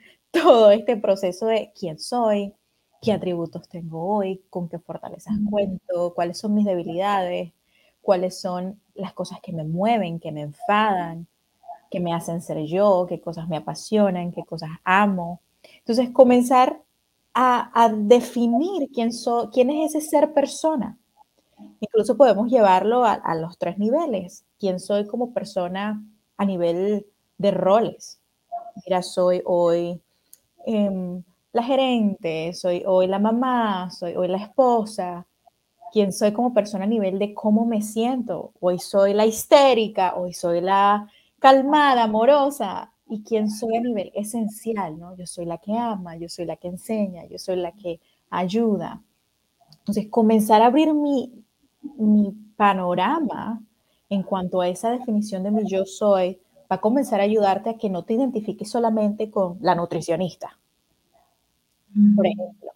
[0.43, 2.53] todo este proceso de quién soy,
[3.01, 7.53] qué atributos tengo hoy, con qué fortalezas cuento, cuáles son mis debilidades,
[8.01, 11.27] cuáles son las cosas que me mueven, que me enfadan,
[11.89, 15.41] que me hacen ser yo, qué cosas me apasionan, qué cosas amo.
[15.79, 16.81] Entonces, comenzar
[17.33, 20.97] a, definir quién, soy, quién es ese ser persona.
[21.79, 24.45] Incluso podemos llevarlo a, los tres niveles.
[24.59, 26.03] ¿Quién soy como persona
[26.37, 27.05] a nivel
[27.37, 28.19] de roles?
[28.85, 30.01] Mira, soy hoy
[30.65, 31.23] em,
[31.53, 35.25] la gerente, soy hoy la mamá, soy hoy la esposa.
[35.91, 38.51] ¿Quién soy como persona a nivel de cómo me siento?
[38.59, 42.91] Hoy soy la histérica, hoy soy la calmada, amorosa.
[43.07, 44.99] ¿Y quién soy a nivel esencial?
[44.99, 45.15] ¿no?
[45.15, 49.01] Yo soy la que ama, yo soy la que enseña, yo soy la que ayuda.
[49.79, 51.31] Entonces, comenzar a abrir mi,
[51.97, 53.61] mi panorama
[54.09, 56.39] en cuanto a esa definición de mi yo soy
[56.71, 60.57] va a comenzar a ayudarte a que no te identifiques solamente con la nutricionista.
[62.15, 62.71] Por ejemplo,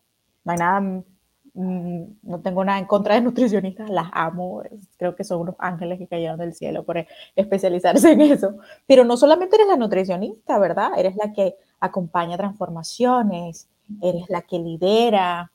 [0.45, 4.63] no hay nada, mm, no tengo nada en contra de nutricionistas, las amo,
[4.97, 8.55] creo que son unos ángeles que cayeron del cielo por especializarse en eso.
[8.87, 10.91] Pero no solamente eres la nutricionista, ¿verdad?
[10.97, 13.67] Eres la que acompaña transformaciones,
[14.01, 15.51] eres la que lidera,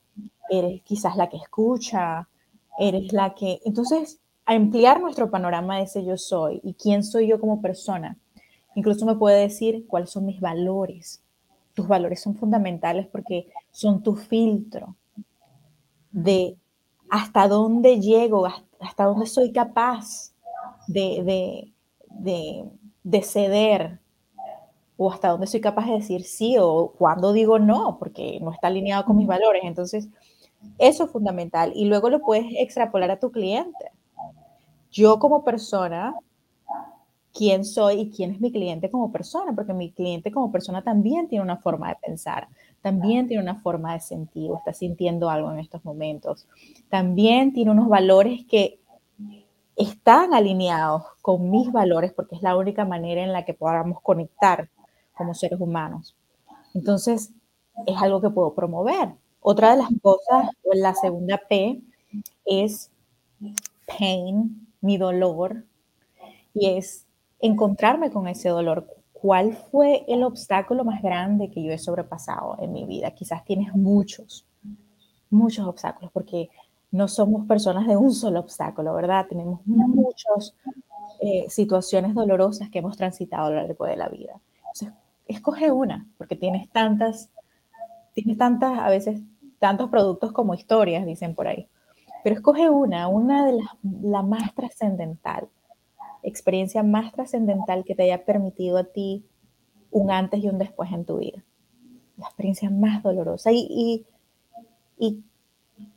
[0.49, 2.27] eres quizás la que escucha,
[2.77, 3.61] eres la que...
[3.65, 8.17] Entonces, a ampliar nuestro panorama de ese yo soy y quién soy yo como persona.
[8.75, 11.23] Incluso me puede decir cuáles son mis valores.
[11.73, 14.95] Tus valores son fundamentales porque son tu filtro
[16.11, 16.57] de
[17.09, 18.47] hasta dónde llego,
[18.79, 20.33] hasta dónde soy capaz
[20.87, 21.71] de,
[22.19, 22.69] de,
[23.03, 23.99] de, ceder
[24.97, 28.67] o hasta dónde soy capaz de decir sí o cuando digo no, porque no está
[28.67, 29.63] alineado con mis valores.
[29.65, 30.09] Entonces,
[30.77, 31.73] eso es fundamental.
[31.75, 33.91] Y luego lo puedes extrapolar a tu cliente.
[34.91, 36.15] Yo como persona,
[37.35, 41.27] quién soy y quién es mi cliente como persona, porque mi cliente como persona también
[41.27, 42.47] tiene una forma de pensar,
[42.81, 46.47] también tiene una forma de sentir o está sintiendo algo en estos momentos.
[46.89, 48.79] También tiene unos valores que
[49.75, 54.69] están alineados con mis valores porque es la única manera en la que podamos conectar
[55.13, 56.15] como seres humanos.
[56.73, 57.31] Entonces,
[57.85, 59.09] es algo que puedo promover.
[59.41, 61.81] Otra de las cosas, o la segunda P,
[62.45, 62.91] es
[63.85, 65.65] pain, mi dolor,
[66.53, 67.05] y es
[67.39, 68.87] encontrarme con ese dolor.
[69.13, 73.11] ¿Cuál fue el obstáculo más grande que yo he sobrepasado en mi vida?
[73.11, 74.45] Quizás tienes muchos,
[75.29, 76.49] muchos obstáculos, porque
[76.91, 79.25] no somos personas de un solo obstáculo, ¿verdad?
[79.27, 80.55] Tenemos muchas
[81.19, 84.39] eh, situaciones dolorosas que hemos transitado a lo largo de la vida.
[84.57, 84.93] Entonces,
[85.27, 87.29] escoge una, porque tienes tantas,
[88.13, 89.21] tienes tantas, a veces
[89.59, 91.67] tantos productos como historias, dicen por ahí.
[92.23, 93.67] Pero escoge una, una de las
[94.01, 95.47] la más trascendental,
[96.25, 99.25] experiencia más trascendental que te haya permitido a ti
[99.91, 101.43] un antes y un después en tu vida.
[102.17, 103.51] La experiencia más dolorosa.
[103.51, 104.05] Y, y,
[104.97, 105.23] y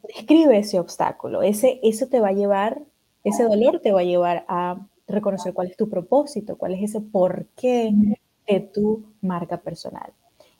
[0.02, 1.42] describe ese obstáculo.
[1.42, 2.82] Ese, eso te va a llevar,
[3.24, 7.00] ese dolor te va a llevar a reconocer cuál es tu propósito, cuál es ese
[7.00, 7.92] porqué
[8.46, 10.12] de tu marca personal.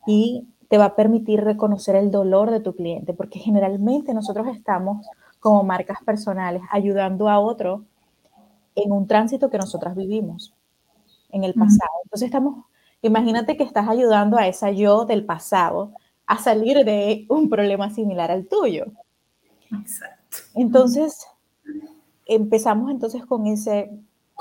[0.07, 5.05] Y te va a permitir reconocer el dolor de tu cliente, porque generalmente nosotros estamos
[5.39, 7.85] como marcas personales ayudando a otro
[8.83, 10.53] en un tránsito que nosotras vivimos
[11.29, 11.91] en el pasado.
[12.03, 12.65] Entonces estamos,
[13.01, 15.91] imagínate que estás ayudando a esa yo del pasado
[16.25, 18.85] a salir de un problema similar al tuyo.
[19.71, 20.37] Exacto.
[20.55, 21.25] Entonces,
[22.25, 23.91] empezamos entonces con ese,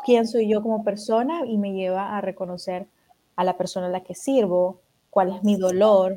[0.04, 1.46] ¿quién soy yo como persona?
[1.46, 2.86] Y me lleva a reconocer
[3.36, 6.16] a la persona a la que sirvo, cuál es mi dolor,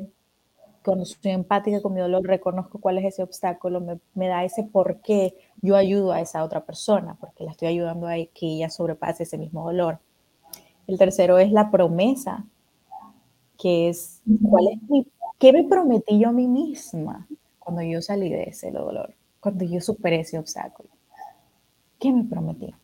[0.82, 3.80] cuando soy empática con mi dolor, reconozco cuál es ese obstáculo,
[4.14, 8.08] me, da ese por qué yo ayudo a esa otra persona, porque la estoy ayudando
[8.08, 9.98] a que ella sobrepase ese mismo dolor.
[10.86, 12.44] El tercero es la promesa,
[13.58, 15.06] que es, ¿cuál es mi,
[15.38, 17.26] ¿qué me prometí yo a mí misma
[17.58, 20.88] cuando yo salí de ese dolor, cuando yo superé ese obstáculo?
[22.00, 22.74] ¿Qué me prometí?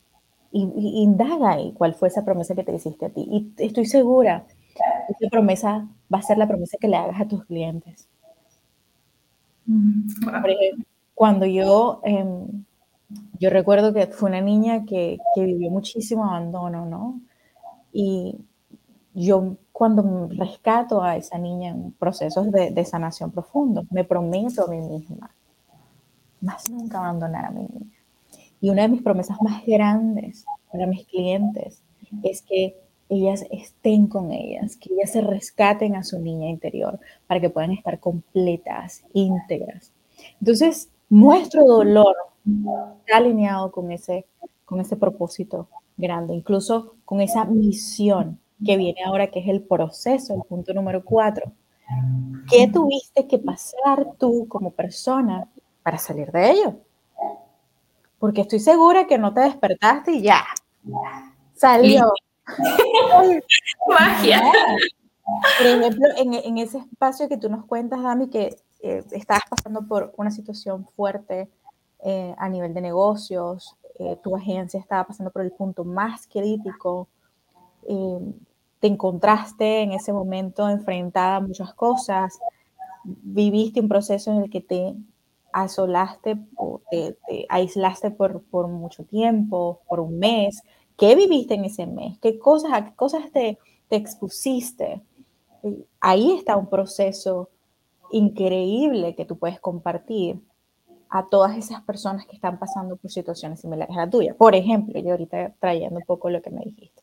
[0.51, 3.27] Y, y indaga ahí cuál fue esa promesa que te hiciste a ti.
[3.29, 7.45] Y estoy segura esa promesa va a ser la promesa que le hagas a tus
[7.45, 8.07] clientes.
[11.13, 12.65] cuando yo, em,
[13.39, 17.21] yo recuerdo que fue una niña que, que, vivió muchísimo abandono, ¿no?
[17.91, 18.37] Y
[19.13, 24.69] yo cuando rescato a esa niña en procesos de, de sanación profundo, me prometo a
[24.69, 25.29] mí misma,
[26.41, 27.99] más nunca abandonar a mi niña.
[28.61, 31.81] Y una de mis promesas más grandes para mis clientes
[32.23, 32.75] es que
[33.09, 37.71] ellas estén con ellas, que ellas se rescaten a su niña interior para que puedan
[37.71, 39.91] estar completas, íntegras.
[40.39, 42.15] Entonces, nuestro dolor
[42.99, 44.25] está alineado con ese,
[44.63, 45.67] con ese propósito
[45.97, 51.03] grande, incluso con esa misión que viene ahora, que es el proceso, el punto número
[51.03, 51.51] cuatro.
[52.49, 55.47] ¿Qué tuviste que pasar tú como persona
[55.81, 56.75] para salir de ello?
[58.19, 60.43] Porque estoy segura que no te despertaste y ya,
[61.55, 62.11] salió.
[63.87, 64.41] Magia.
[65.57, 70.13] Por ejemplo, en, ese espacio que tú nos cuentas, Dami, que eh, estabas pasando por
[70.17, 71.49] una situación fuerte
[72.03, 77.07] eh, a nivel de negocios, eh, tu agencia estaba pasando por el punto más crítico,
[78.79, 82.39] te encontraste en ese momento enfrentada a muchas cosas,
[83.03, 84.95] viviste un proceso en el que te
[85.51, 87.17] asolaste o te,
[87.49, 90.61] aislaste por, por, mucho tiempo, por un mes.
[90.99, 92.19] ¿Qué viviste en ese mes?
[92.19, 93.57] ¿Qué cosas, a qué cosas te,
[93.87, 95.01] te expusiste?
[96.01, 97.49] Ahí está un proceso
[98.11, 100.41] increíble que tú puedes compartir
[101.09, 104.35] a todas esas personas que están pasando por situaciones similares a la tuya.
[104.35, 107.01] Por ejemplo, yo ahorita trayendo un poco lo que me dijiste.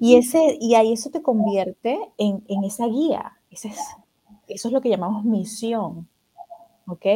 [0.00, 3.38] Y, ese, y ahí eso te convierte en, en esa guía.
[3.50, 3.78] Ese es,
[4.48, 6.08] eso es lo que llamamos misión.
[6.86, 7.06] ¿Ok?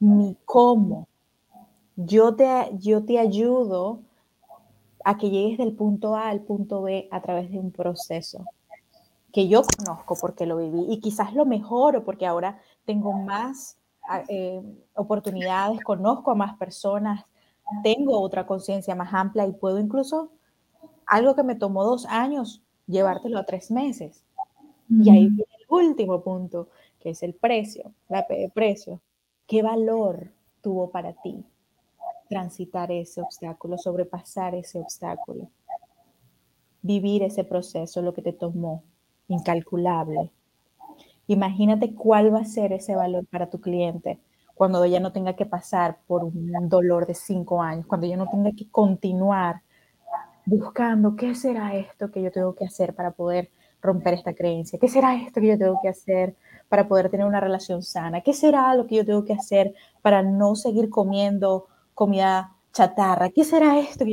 [0.00, 1.06] Mi cómo.
[1.96, 2.46] Yo te,
[2.78, 4.00] yo te ayudo
[5.04, 8.44] a que llegues del punto A al punto B a través de un proceso
[9.34, 13.76] que yo conozco porque lo viví y quizás lo mejoro porque ahora tengo más
[14.08, 14.62] ah, eh,
[14.94, 17.24] oportunidades, conozco a más personas,
[17.82, 20.30] tengo otra conciencia más amplia y puedo incluso
[21.04, 24.22] algo que me tomó dos años, llevártelo a tres meses.
[24.88, 26.68] Y ahí viene el último punto,
[27.00, 29.00] que es el precio, la P de precio.
[29.48, 31.44] ¿Qué valor tuvo para ti
[32.34, 35.50] transitar ese obstáculo, sobrepasar ese obstáculo?
[36.82, 38.82] Vivir ese proceso, lo que te tomó,
[39.28, 40.32] incalculable.
[41.28, 44.18] Imagínate cuál va a ser ese valor para tu cliente
[44.56, 48.28] cuando ella no tenga que pasar por un dolor de cinco años, cuando ella no
[48.28, 49.62] tenga que continuar
[50.44, 53.48] buscando qué será esto que yo tengo que hacer para poder
[53.80, 56.34] romper esta creencia, qué será esto que yo tengo que hacer
[56.68, 60.22] para poder tener una relación sana, qué será lo que yo tengo que hacer para
[60.22, 64.04] no seguir comiendo comida chatarra, qué será esto.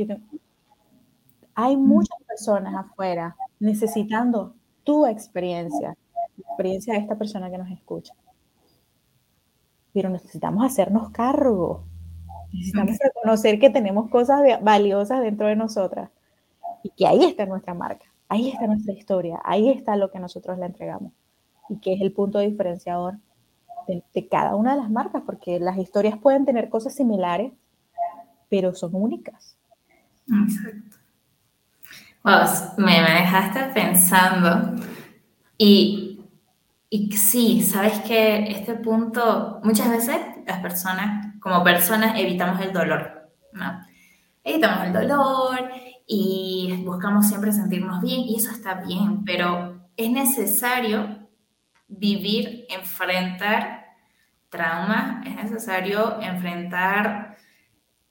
[1.54, 8.14] Hay muchas personas afuera necesitando tu experiencia, la experiencia de esta persona que nos escucha.
[9.92, 11.84] Pero necesitamos hacernos cargo.
[12.52, 16.10] Necesitamos reconocer que tenemos cosas valiosas dentro de nosotras
[16.82, 20.58] y que ahí está nuestra marca, ahí está nuestra historia, ahí está lo que nosotros
[20.58, 21.12] le entregamos
[21.68, 23.14] y que es el punto diferenciador
[23.86, 27.52] de, de cada una de las marcas, porque las historias pueden tener cosas similares,
[28.52, 29.56] pero son únicas.
[30.28, 31.02] Exacto
[32.76, 34.74] me, dejaste pensando
[35.58, 36.20] y,
[36.88, 43.30] y sí, sabes que este punto, muchas veces las personas, como personas, evitamos el dolor,
[43.52, 43.80] ¿no?
[44.44, 45.70] Evitamos el dolor
[46.06, 51.28] y buscamos siempre sentirnos bien y eso está bien, pero es necesario
[51.88, 53.86] vivir, enfrentar
[54.48, 57.36] traumas, es necesario enfrentar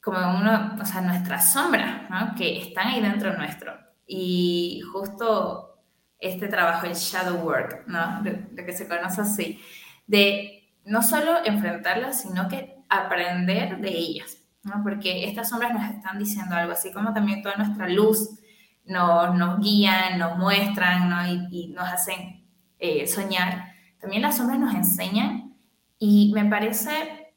[0.01, 2.33] como uno, o sea, nuestras sombras, ¿no?
[2.35, 3.73] Que están ahí dentro nuestro.
[4.07, 5.83] Y justo
[6.19, 8.21] este trabajo, el shadow work, ¿no?
[8.23, 9.61] Lo que se conoce así,
[10.07, 14.81] de no solo enfrentarlas, sino que aprender de ellas, ¿no?
[14.83, 18.41] Porque estas sombras nos están diciendo algo, así como también toda nuestra luz
[18.85, 21.25] nos, nos guían, nos muestran, ¿no?
[21.27, 22.45] y, y, nos hacen
[22.79, 23.73] eh, soñar.
[23.99, 25.55] También las sombras nos enseñan
[25.99, 27.35] y me parece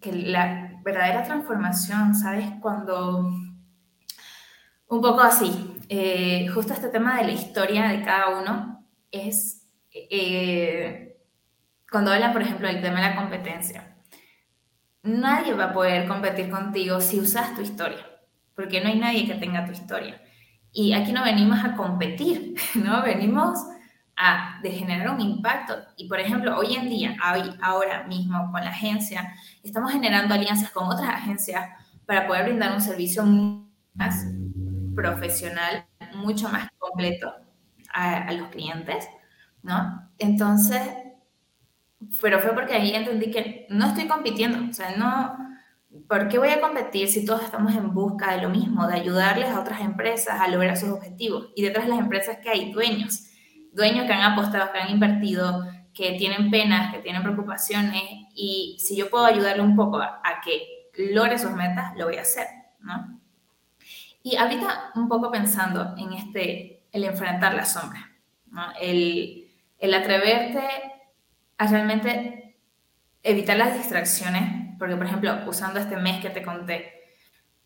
[0.00, 2.46] que la verdadera transformación, ¿sabes?
[2.60, 3.18] Cuando
[4.88, 11.18] un poco así, eh, justo este tema de la historia de cada uno es eh,
[11.90, 13.96] cuando hablan, por ejemplo, del tema de la competencia.
[15.02, 18.06] Nadie va a poder competir contigo si usas tu historia,
[18.54, 20.22] porque no hay nadie que tenga tu historia.
[20.70, 23.02] Y aquí no venimos a competir, ¿no?
[23.02, 23.58] Venimos
[24.16, 25.74] a de generar un impacto.
[25.96, 30.70] Y por ejemplo, hoy en día, hoy, ahora mismo con la agencia, estamos generando alianzas
[30.70, 31.68] con otras agencias
[32.06, 33.24] para poder brindar un servicio
[33.94, 34.26] más
[34.94, 37.32] profesional mucho más completo
[37.92, 39.08] a, los clientes,
[39.62, 40.10] ¿no?
[40.18, 40.80] Entonces,
[42.20, 45.36] pero fue porque ahí entendí que no estoy compitiendo, o sea, no,
[46.08, 49.48] ¿por qué voy a competir si todos estamos en busca de lo mismo, de ayudarles
[49.48, 51.50] a otras empresas a lograr sus objetivos?
[51.54, 53.25] Y detrás de las empresas que hay dueños,
[53.76, 55.64] dueños que han apostado, que han invertido,
[55.94, 58.02] que tienen penas, que tienen preocupaciones,
[58.34, 62.16] y si yo puedo ayudarle un poco a, a que logre sus metas, lo voy
[62.16, 62.46] a hacer,
[62.80, 63.20] ¿no?
[64.22, 68.10] Y ahorita un poco pensando en este, el enfrentar la sombra,
[68.80, 69.48] el,
[69.78, 70.66] el atreverte
[71.58, 72.58] a realmente
[73.22, 76.92] evitar las distracciones, porque por ejemplo, usando este mes que te conté,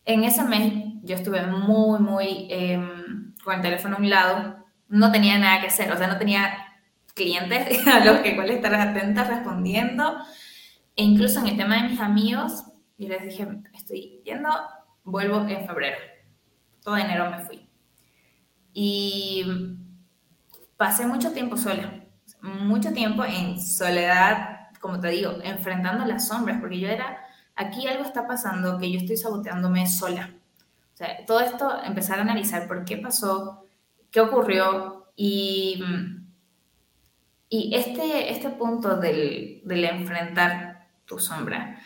[0.05, 4.60] en ese mes yo estuve muy, muy em, con el teléfono a un lado,
[4.91, 6.67] no tenía nada que hacer, o sea, no tenía
[7.15, 10.19] clientes a los que cuales estar atenta respondiendo.
[10.97, 12.65] E incluso en el tema de mis amigos,
[12.99, 14.51] yo les dije, estoy yendo,
[15.05, 15.97] vuelvo en febrero.
[16.83, 17.69] Todo enero me fui.
[18.73, 19.45] Y
[20.77, 22.05] pasé mucho tiempo sola,
[22.43, 27.19] mucho tiempo en soledad, como te digo, enfrentando las sombras, porque yo era,
[27.55, 30.31] aquí algo está pasando que yo estoy saboteándome sola.
[30.95, 33.65] O sea, todo esto, empezar a analizar por qué pasó,
[34.11, 35.83] qué ocurrió y,
[37.49, 41.79] y este, este punto del, del enfrentar tu sombra,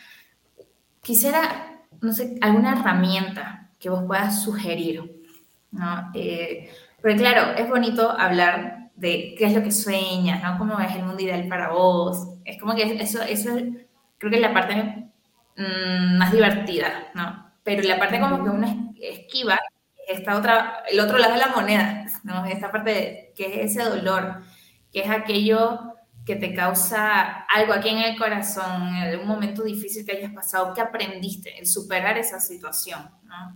[1.01, 5.23] quisiera, no sé, alguna herramienta que vos puedas sugerir,
[5.71, 6.11] ¿no?
[6.13, 6.71] Eh,
[7.01, 10.57] porque claro, es bonito hablar de qué es lo que sueñas, ¿no?
[10.57, 12.29] Cómo es el mundo ideal para vos.
[12.45, 13.63] Es como que eso, eso es,
[14.17, 15.09] creo que es la parte
[15.57, 17.51] mm, más divertida, ¿no?
[17.63, 19.59] Pero la parte como que uno esquiva
[20.07, 22.45] esta otra, el otro lado de la moneda, ¿no?
[22.45, 24.41] Esta parte que es ese dolor,
[24.91, 25.95] que es aquello
[26.25, 30.73] que te causa algo aquí en el corazón, en algún momento difícil que hayas pasado,
[30.73, 33.55] que aprendiste, el superar esa situación, ¿no?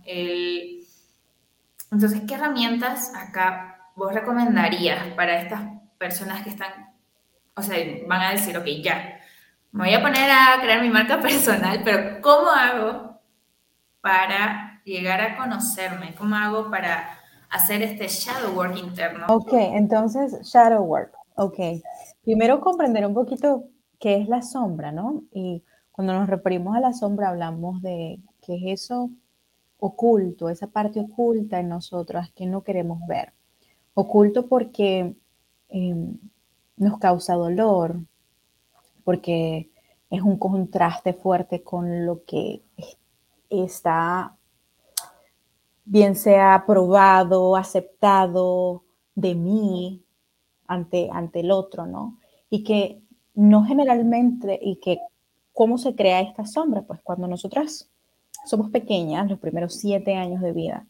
[1.90, 5.62] Entonces, ¿qué herramientas acá vos recomendarías para estas
[5.98, 6.94] personas que están,
[7.54, 7.76] o sea,
[8.06, 9.20] van a decir, ok, ya,
[9.72, 13.20] me voy a poner a crear mi marca personal, pero ¿cómo hago
[14.00, 16.14] para llegar a conocerme?
[16.16, 17.18] ¿Cómo hago para
[17.50, 19.26] hacer este shadow work interno?
[19.28, 21.58] Ok, entonces, shadow work, ok.
[22.22, 23.64] Primero comprender un poquito
[23.98, 25.24] qué es la sombra, ¿no?
[25.32, 25.62] Y
[25.92, 29.10] cuando nos referimos a la sombra hablamos de qué es eso
[29.80, 33.32] oculto, esa parte oculta en nosotros que no queremos ver.
[33.94, 35.14] Oculto porque
[35.68, 36.18] em,
[36.76, 38.00] nos causa dolor,
[39.04, 39.70] porque
[40.10, 42.62] es un contraste fuerte con lo que
[43.48, 44.36] está,
[45.90, 48.84] bien sea aprobado, aceptado
[49.16, 50.04] de mí
[50.68, 52.16] ante, ante el otro, ¿no?
[52.48, 53.02] Y que
[53.34, 55.00] no generalmente, y que
[55.52, 57.90] cómo se crea esta sombra, pues cuando nosotras
[58.46, 60.86] somos pequeñas, los primeros siete años de vida,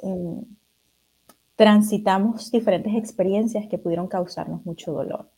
[0.00, 0.42] em,
[1.54, 5.28] transitamos diferentes experiencias que pudieron causarnos mucho dolor.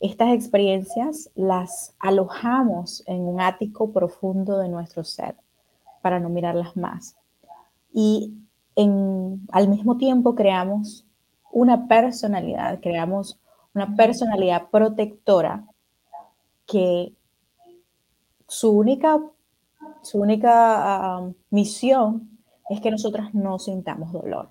[0.00, 5.36] Estas experiencias las alojamos en un ático profundo de nuestro ser
[6.02, 7.14] para no mirarlas más.
[7.92, 8.34] Y
[8.76, 11.06] al mismo tiempo creamos
[11.52, 13.38] una personalidad, creamos
[13.74, 15.66] una personalidad protectora
[16.66, 17.12] que
[18.46, 19.20] su única,
[20.02, 22.38] su única ah, misión
[22.68, 24.50] es que nosotras no sintamos dolor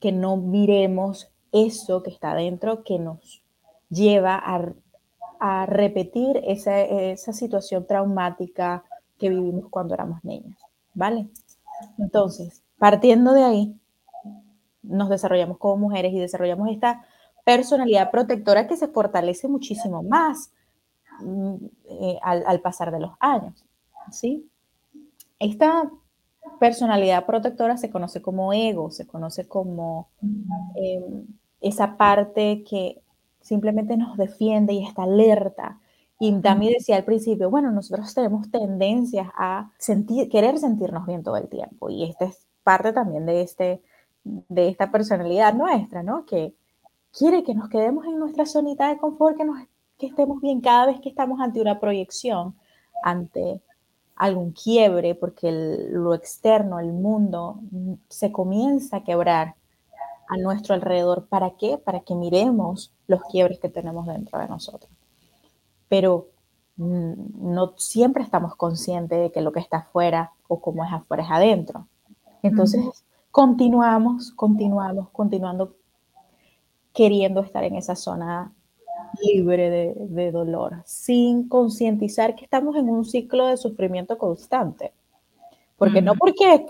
[0.00, 3.42] que no miremos eso que está dentro que nos
[3.88, 4.40] lleva
[5.38, 8.84] a, repetir esa, esa, situación traumática
[9.18, 10.58] que vivimos cuando éramos niñas,
[10.94, 11.28] ¿vale?
[11.98, 13.80] Entonces, partiendo de ahí,
[14.82, 17.04] nos desarrollamos como mujeres y desarrollamos esta
[17.44, 20.52] personalidad protectora que se fortalece muchísimo más
[21.20, 21.54] mm,
[21.88, 23.64] eh, al, pasar de los años,
[24.10, 24.48] ¿sí?
[25.38, 25.90] Esta
[26.58, 30.08] personalidad protectora se conoce como ego, se conoce como
[30.74, 31.26] em,
[31.60, 33.00] esa parte que
[33.40, 35.78] simplemente nos defiende y está alerta.
[36.18, 41.36] Y Dami decía al principio, bueno, nosotros tenemos tendencias a sentir, querer sentirnos bien todo
[41.36, 41.90] el tiempo.
[41.90, 43.82] Y esta es parte también de, este,
[44.24, 46.24] de esta personalidad nuestra, ¿no?
[46.24, 46.54] Que
[47.16, 49.58] quiere que nos quedemos en nuestra zonita de confort, que, nos,
[49.98, 52.56] que estemos bien cada vez que estamos ante una proyección,
[53.02, 53.60] ante
[54.16, 55.52] algún quiebre, porque
[55.90, 59.54] lo externo, el mundo, mm, se comienza a quebrar
[60.28, 61.26] a nuestro alrededor.
[61.26, 61.78] ¿Para qué?
[61.78, 64.90] Para que miremos los quiebres que tenemos dentro de nosotros.
[65.88, 66.28] Pero
[66.76, 71.22] mm, no siempre estamos conscientes de que lo que está afuera o como es afuera
[71.22, 71.86] es adentro.
[72.42, 72.80] Entonces,
[73.30, 75.76] continuamos, continuamos, continuando
[76.92, 78.52] queriendo estar en esa zona
[79.22, 84.92] libre de, dolor, sin concientizar que estamos en un ciclo de sufrimiento constante.
[85.76, 86.66] Porque no porque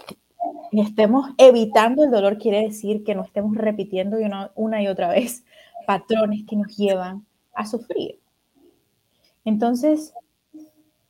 [0.73, 4.17] estemos evitando el dolor quiere decir que no estemos repitiendo
[4.55, 5.45] una, y otra vez
[5.87, 8.19] patrones que nos llevan a sufrir.
[9.47, 10.13] Entonces,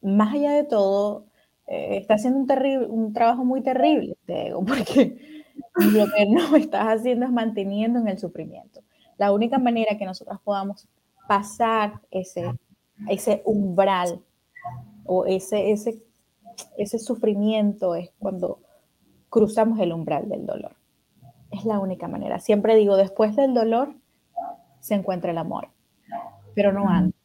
[0.02, 1.24] más allá de todo,
[1.66, 5.18] eh, está haciendo un, terrible, un trabajo muy terrible, te porque
[5.76, 8.82] lo que no estás haciendo es manteniendo en el sufrimiento.
[9.16, 10.86] La única manera que nosotras podamos
[11.26, 12.52] pasar ese,
[13.08, 14.20] ese umbral
[15.06, 16.02] o ese, ese,
[16.76, 18.60] ese sufrimiento es cuando
[19.30, 20.76] cruzamos el umbral del dolor.
[21.50, 22.38] Es la única manera.
[22.38, 23.94] Siempre digo, después del dolor
[24.80, 25.68] se encuentra el amor,
[26.54, 27.15] pero no antes.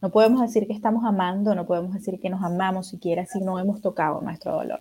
[0.00, 3.58] No podemos decir que estamos amando, no podemos decir que nos amamos siquiera si no
[3.58, 4.80] hemos tocado nuestro dolor.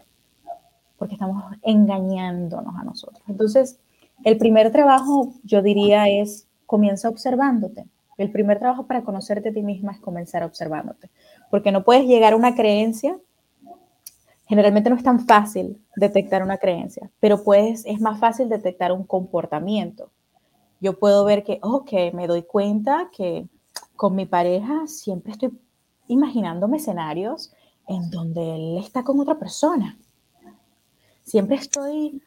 [0.98, 3.22] porque estamos engañándonos a nosotros.
[3.28, 3.80] Entonces,
[4.24, 7.86] el primer trabajo, yo diría, es comienza observándote.
[8.18, 11.10] El primer trabajo para conocerte a ti misma es comenzar observándote,
[11.52, 13.18] porque no puedes llegar a una creencia.
[14.48, 19.04] Generalmente no es tan fácil detectar una creencia, pero pues es más fácil detectar un
[19.04, 20.10] comportamiento.
[20.80, 23.48] Yo puedo ver que, ok, me doy cuenta que
[23.98, 25.60] con mi pareja siempre estoy
[26.08, 27.52] imaginándome escenarios
[27.88, 29.98] en donde él está con otra persona.
[31.24, 32.22] Siempre estoy,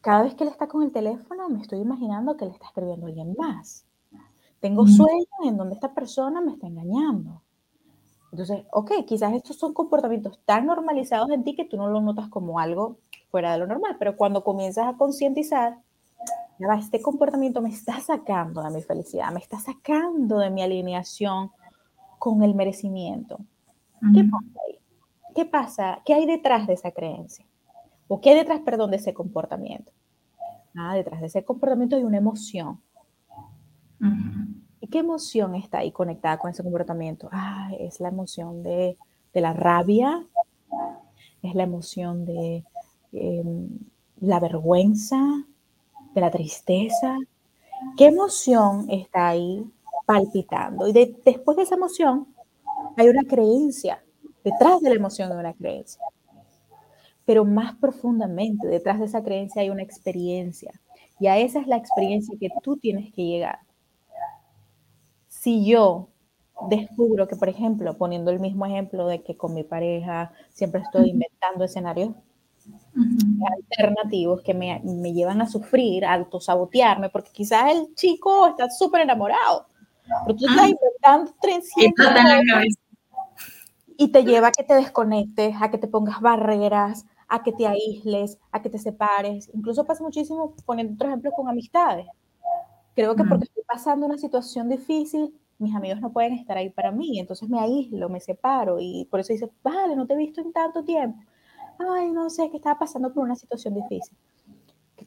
[0.00, 3.06] cada vez que él está con el teléfono, me estoy imaginando que le está escribiendo
[3.06, 3.84] a alguien más.
[4.60, 7.42] Tengo sueños en donde esta persona me está engañando.
[8.30, 12.28] Entonces, ok, quizás estos son comportamientos tan normalizados en ti que tú no lo notas
[12.28, 12.98] como algo
[13.30, 15.78] fuera de lo normal, pero cuando comienzas a concientizar,
[16.78, 21.50] este comportamiento me está sacando de mi felicidad, me está sacando de mi alineación
[22.18, 23.38] con el merecimiento.
[24.14, 24.78] ¿Qué pasa ahí?
[25.34, 26.02] ¿Qué pasa?
[26.04, 27.46] ¿Qué hay detrás de esa creencia?
[28.08, 29.90] ¿O qué hay detrás, perdón, de ese comportamiento?
[30.76, 32.80] Ah, detrás de ese comportamiento hay una emoción.
[34.80, 37.28] ¿Y qué emoción está ahí conectada con ese comportamiento?
[37.30, 38.98] Ah, es la emoción de,
[39.32, 40.26] la rabia,
[41.42, 42.64] es la emoción de
[43.12, 43.68] em,
[44.20, 45.46] la vergüenza,
[46.14, 47.16] de la tristeza.
[47.96, 49.64] ¿Qué emoción está ahí
[50.06, 50.88] palpitando?
[50.88, 50.92] Y
[51.24, 52.26] después de esa emoción
[52.96, 54.02] hay una creencia.
[54.44, 56.02] Detrás de la emoción hay una creencia.
[57.24, 60.72] Pero más profundamente, detrás de esa creencia hay una experiencia.
[61.20, 63.60] Y a esa es la experiencia que tú tienes que llegar
[65.42, 66.08] si yo
[66.68, 71.10] descubro que, por ejemplo, poniendo el mismo ejemplo de que con mi pareja siempre estoy
[71.10, 72.14] inventando escenarios
[73.70, 79.02] alternativos que me, me, llevan a sufrir, a autosabotearme, porque quizás el chico está súper
[79.02, 79.66] enamorado,
[80.26, 82.06] pero tú estás inventando 300
[83.96, 87.66] y te lleva a que te desconectes, a que te pongas barreras, a que te
[87.66, 89.50] aísles, a que te separes.
[89.54, 92.06] Incluso pasa muchísimo, poniendo otro ejemplo, con amistades.
[92.94, 96.90] Creo que porque estoy pasando una situación difícil, mis amigos no pueden estar ahí para
[96.90, 100.40] mí, entonces me aíslo, me separo y por eso dice, vale, no te he visto
[100.40, 101.18] en tanto tiempo.
[101.78, 104.16] Ay, no sé, que estaba pasando por una situación difícil.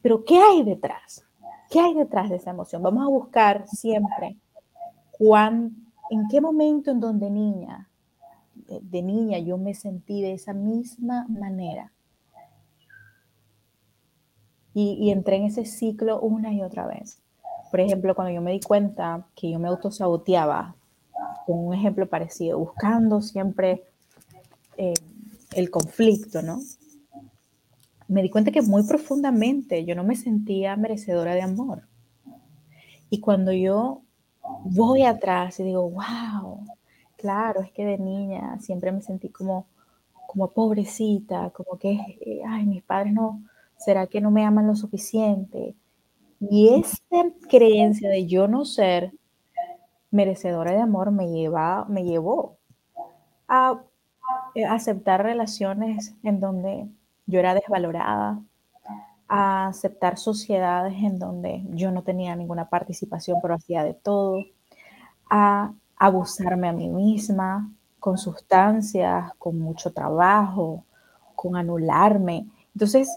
[0.02, 1.24] Pero ¿qué hay detrás?
[1.70, 2.82] ¿Qué hay detrás de esa emoción?
[2.82, 4.36] Vamos a buscar siempre
[5.18, 7.88] cuán, en qué momento en donde niña,
[8.54, 11.92] de niña yo me sentí de esa misma manera.
[14.74, 17.22] Y, y entré en ese ciclo una y otra vez.
[17.70, 20.76] Por ejemplo, cuando yo me di cuenta que yo me autosaboteaba,
[21.46, 23.84] con un ejemplo parecido, buscando siempre
[24.76, 24.94] eh,
[25.56, 26.60] el conflicto, ¿no?
[28.08, 31.88] Me di cuenta que muy profundamente yo no me sentía merecedora de amor.
[33.08, 34.02] Y cuando yo
[34.64, 36.60] voy atrás y digo, wow,
[37.16, 39.66] claro, es que de niña siempre me sentí como,
[40.26, 41.98] como pobrecita, como que,
[42.46, 43.42] ay, mis padres no,
[43.78, 45.74] ¿será que no me aman lo suficiente?
[46.38, 47.00] Y esa
[47.48, 49.12] creencia de yo no ser
[50.10, 52.58] merecedora de amor me, lleva, me llevó
[53.48, 53.82] a
[54.64, 56.88] aceptar relaciones en donde
[57.26, 58.40] yo era desvalorada,
[59.28, 64.44] a aceptar sociedades en donde yo no tenía ninguna participación, pero hacía de todo,
[65.28, 70.84] a abusarme a mí misma con sustancias, con mucho trabajo,
[71.34, 72.46] con anularme.
[72.74, 73.08] Entonces,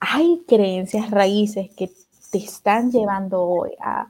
[0.00, 1.90] hay creencias raíces que
[2.30, 4.08] te están llevando hoy a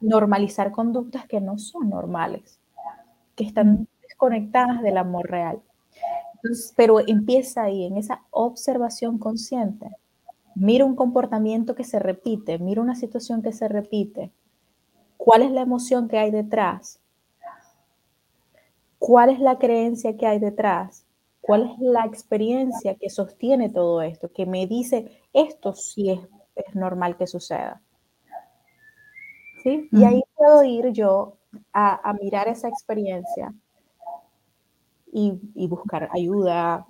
[0.00, 2.58] normalizar conductas que no son normales,
[3.34, 3.88] que están
[4.20, 5.62] desconectadas del amor real.
[6.76, 9.90] pero empieza ahí, en esa observación consciente.
[10.54, 14.32] Mira un comportamiento que se repite, mira una situación que se repite.
[15.16, 17.00] ¿Cuál es la emoción que hay detrás?
[18.98, 21.04] ¿Cuál es la creencia que hay detrás?
[21.40, 24.30] ¿Cuál es la experiencia que sostiene todo esto?
[24.32, 26.20] Que me dice, esto sí es,
[26.74, 27.80] normal que suceda.
[29.62, 29.88] ¿Sí?
[29.92, 31.38] Y ahí puedo ir yo
[31.72, 33.54] a, mirar esa experiencia
[35.12, 36.86] y, buscar ayuda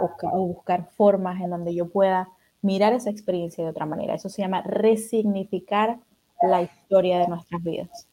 [0.00, 2.28] o, buscar formas en donde yo pueda
[2.62, 4.14] mirar esa experiencia de otra manera.
[4.14, 5.98] Eso se llama resignificar
[6.42, 8.08] la historia de nuestras vidas.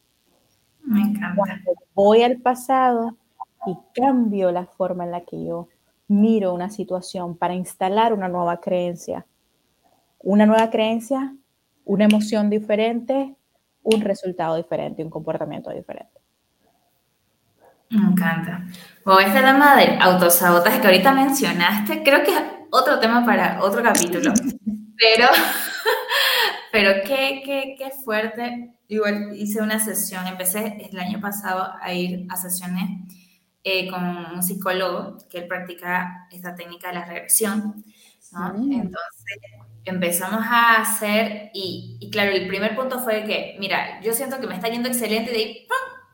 [0.84, 1.36] Me encanta.
[1.36, 3.16] Cuando voy al pasado
[3.66, 5.68] y cambio la forma en la que yo
[6.08, 9.26] miro una situación para instalar una nueva creencia.
[10.20, 11.36] Una nueva creencia,
[11.86, 13.36] una emoción diferente,
[13.84, 16.21] un resultado diferente, un comportamiento diferente.
[17.92, 18.66] Me encanta.
[19.06, 23.84] O ese tema del autosabotaje que ahorita mencionaste, creo que es otro tema para otro
[23.84, 24.34] capítulo.
[25.04, 25.26] Pero,
[26.72, 28.76] pero qué, qué, qué fuerte.
[28.88, 32.84] Igual hice una sesión, empecé el año pasado a ir a sesiones
[33.64, 37.84] eh, con un psicólogo que él practica esta técnica de la regresión.
[38.32, 38.54] ¿no?
[38.54, 38.74] Mm.
[38.74, 39.38] Entonces
[39.86, 44.46] empezamos a hacer, y, y, claro, el primer punto fue que, mira, yo siento que
[44.46, 45.68] me está yendo excelente, de ahí,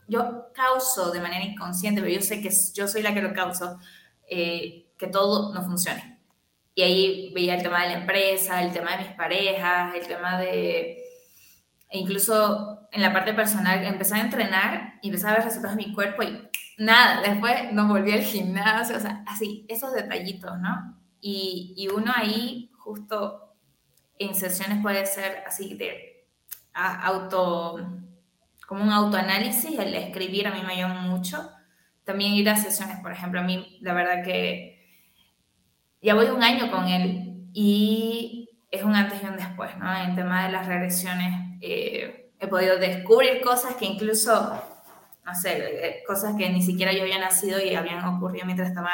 [0.08, 3.78] yo causo de manera inconsciente, pero yo sé que yo soy la que lo causo,
[4.28, 6.18] eh, que todo no funcione.
[6.74, 10.38] Y ahí veía el tema de la empresa, el tema de mis parejas, el tema
[10.38, 11.02] de...
[11.90, 15.88] E incluso en la parte personal, empecé a entrenar y empecé a ver resultados en
[15.88, 16.48] mi cuerpo y
[16.78, 20.98] nada, después no volví al gimnasio, o sea, así, esos detallitos, ¿no?
[21.20, 23.56] Y, y uno ahí, justo
[24.18, 26.26] en sesiones puede ser así de
[26.72, 27.78] auto,
[28.68, 31.50] como un autoanálisis, el escribir a mí me ayuda mucho.
[32.04, 34.78] También ir a sesiones, por ejemplo, a mí la verdad que
[36.02, 39.96] ya voy un año con él y es un antes y un después, ¿no?
[39.96, 44.62] En tema de las regresiones eh, he podido descubrir cosas que incluso,
[45.24, 48.92] no sé, eh, cosas que ni siquiera yo había nacido y habían ocurrido mientras estaba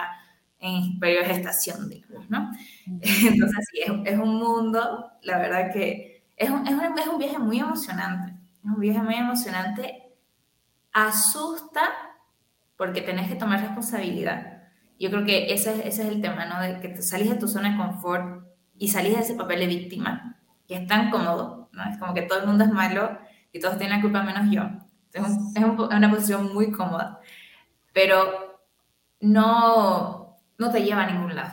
[0.60, 2.52] en periodo de gestación, digamos, ¿no?
[2.86, 7.40] Entonces, sí, es, un mundo, la verdad que es un, es, un, es un viaje
[7.40, 10.10] muy emocionante, es un viaje muy emocionante,
[10.92, 11.82] asusta
[12.76, 14.62] porque tenés que tomar responsabilidad.
[14.98, 16.60] Yo creo que ese, ese es el tema, ¿no?
[16.60, 18.46] De que te salís de tu zona de confort
[18.78, 21.84] y salís de ese papel de víctima, que es tan cómodo, ¿no?
[21.90, 23.18] Es como que todo el mundo es malo
[23.52, 24.62] y todos tienen la culpa menos yo.
[25.12, 25.24] Es,
[25.76, 27.20] una posición muy cómoda,
[27.92, 28.60] pero
[29.20, 31.52] no, no te lleva a ningún lado.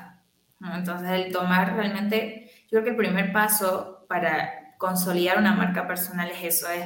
[0.61, 6.31] Entonces, el tomar realmente, yo creo que el primer paso para consolidar una marca personal
[6.31, 6.83] es eso, es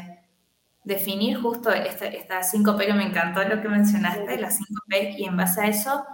[0.83, 5.61] definir justo estas 5P que me encantó lo que mencionaste, las 5P, y en base
[5.61, 6.05] a eso,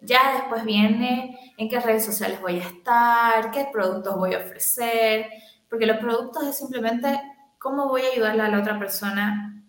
[0.00, 5.30] ya después viene en qué redes sociales voy a estar, qué productos voy a ofrecer,
[5.70, 7.20] porque los productos es simplemente
[7.56, 9.62] cómo voy a ayudarle a la otra persona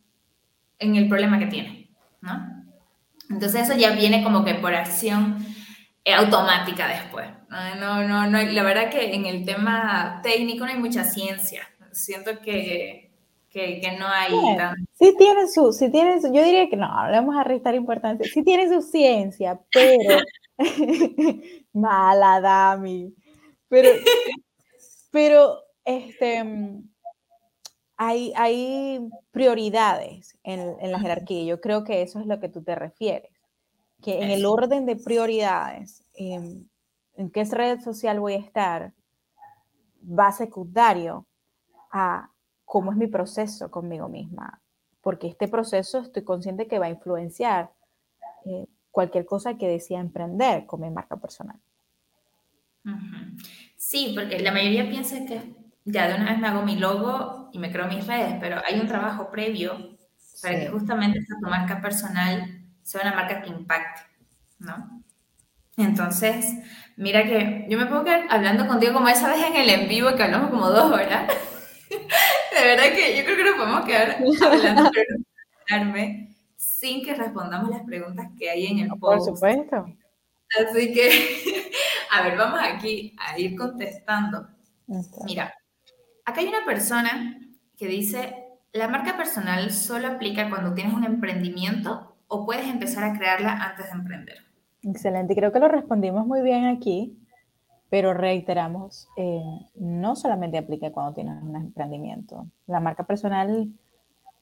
[0.79, 1.91] en el problema que tiene,
[2.21, 2.65] ¿no?
[3.29, 5.45] Entonces eso ya viene como que por acción
[6.03, 7.38] eh, automática después.
[7.49, 11.67] No, no, no, la verdad que en el tema técnico no hay mucha ciencia.
[11.91, 13.11] Siento que,
[13.49, 14.31] que, que no hay...
[14.93, 18.29] Sí tiene su, sí tiene yo diría que no, le vamos a restar importancia.
[18.31, 20.19] Sí tiene su ciencia, pero...
[21.73, 23.15] Mala, Dami.
[23.67, 23.89] Pero,
[25.11, 26.43] pero este,
[27.97, 31.43] hay, hay prioridades en, en la jerarquía.
[31.45, 33.31] Yo creo que eso es lo que tú te refieres.
[34.01, 36.65] Que en el orden de prioridades, em,
[37.19, 38.93] en qué red social voy a estar,
[40.01, 41.27] va secundario
[41.91, 42.29] a
[42.63, 44.61] cómo es mi proceso conmigo misma,
[45.01, 47.73] porque este proceso estoy consciente que va a influenciar
[48.45, 51.57] eh, cualquier cosa que decida emprender con mi marca personal.
[53.75, 55.53] Sí, porque la mayoría piensa que
[55.83, 58.79] ya de una vez me hago mi logo y me creo mis redes, pero hay
[58.79, 59.97] un trabajo previo
[60.41, 64.03] para que justamente esa marca personal sea una marca que impacte,
[64.59, 64.98] ¿no?
[65.79, 66.45] Entonces,
[66.97, 70.13] mira que yo me puedo quedar hablando contigo como esa vez en el en vivo
[70.15, 71.33] que hablamos como dos horas.
[71.89, 74.91] De verdad que yo creo que nos podemos quedar hablando,
[75.67, 76.19] pero
[76.57, 79.29] sin que respondamos las preguntas que hay en el post.
[79.29, 79.85] Por supuesto.
[80.59, 81.71] Así que,
[82.11, 84.47] a ver, vamos aquí a ir contestando.
[85.25, 85.53] Mira,
[86.25, 87.39] acá hay una persona
[87.77, 88.35] que dice,
[88.73, 93.85] ¿la marca personal solo aplica cuando tienes un emprendimiento o puedes empezar a crearla antes
[93.85, 94.48] de emprender?
[94.81, 97.17] Excelente, creo que lo respondimos muy bien aquí,
[97.89, 99.41] pero reiteramos, eh,
[99.75, 103.69] no solamente aplica cuando tienes un emprendimiento, la marca personal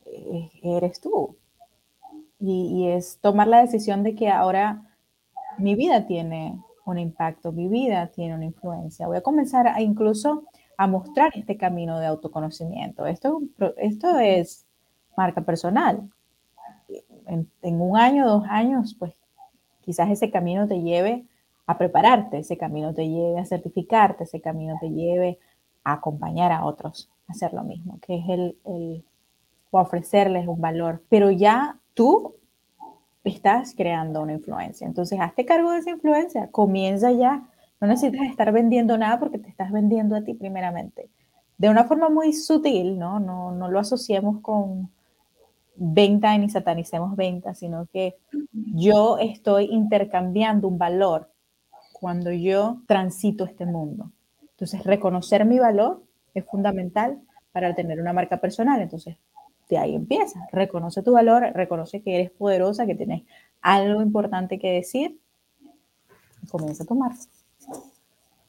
[0.05, 1.37] eh, eres tú
[2.39, 4.83] y, es tomar la decisión de que ahora
[5.57, 9.07] mi vida tiene un impacto, mi vida tiene una influencia.
[9.07, 10.43] Voy a comenzar a incluso
[10.77, 13.07] a mostrar este camino de autoconocimiento.
[13.07, 13.41] Esto,
[13.77, 14.67] esto es
[15.17, 16.09] marca personal.
[17.25, 19.13] En, en, un año, dos años, pues
[19.87, 21.23] Quizás ese camino te lleve
[21.65, 25.39] a prepararte, ese camino te lleve a certificarte, ese camino te lleve
[25.85, 29.05] a acompañar a otros a hacer lo mismo, que es el, el
[29.71, 31.03] o ofrecerles un valor.
[31.07, 32.35] Pero ya tú
[33.23, 34.85] estás creando una influencia.
[34.85, 37.47] Entonces, hazte cargo de esa influencia, comienza ya.
[37.79, 41.09] No necesitas estar vendiendo nada porque te estás vendiendo a ti primeramente.
[41.57, 43.21] De una forma muy sutil, ¿no?
[43.21, 44.89] No, no lo asociemos con,
[45.77, 48.15] venta ni satanicemos venta, sino que
[48.51, 51.29] yo estoy intercambiando un valor
[51.93, 54.11] cuando yo transito este mundo.
[54.51, 56.03] Entonces, reconocer mi valor
[56.33, 57.19] es fundamental
[57.51, 58.81] para tener una marca personal.
[58.81, 59.17] Entonces,
[59.69, 60.47] de ahí empieza.
[60.51, 63.23] Reconoce tu valor, reconoce que eres poderosa, que tienes
[63.61, 65.19] algo importante que decir
[66.41, 67.11] y comienza a tomar.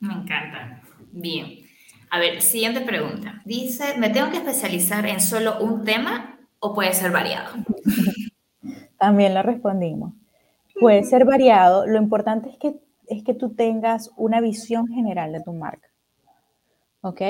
[0.00, 0.82] Me encanta.
[1.10, 1.66] Bien.
[2.10, 3.42] A ver, siguiente pregunta.
[3.44, 7.48] Dice, ¿me tengo que especializar en solo un tema o puede ser variado?
[8.98, 10.12] También lo respondimos.
[10.80, 11.86] Puede ser variado.
[11.86, 15.88] Lo importante es que es que tú tengas una visión general de tu marca.
[17.00, 17.20] ¿Ok?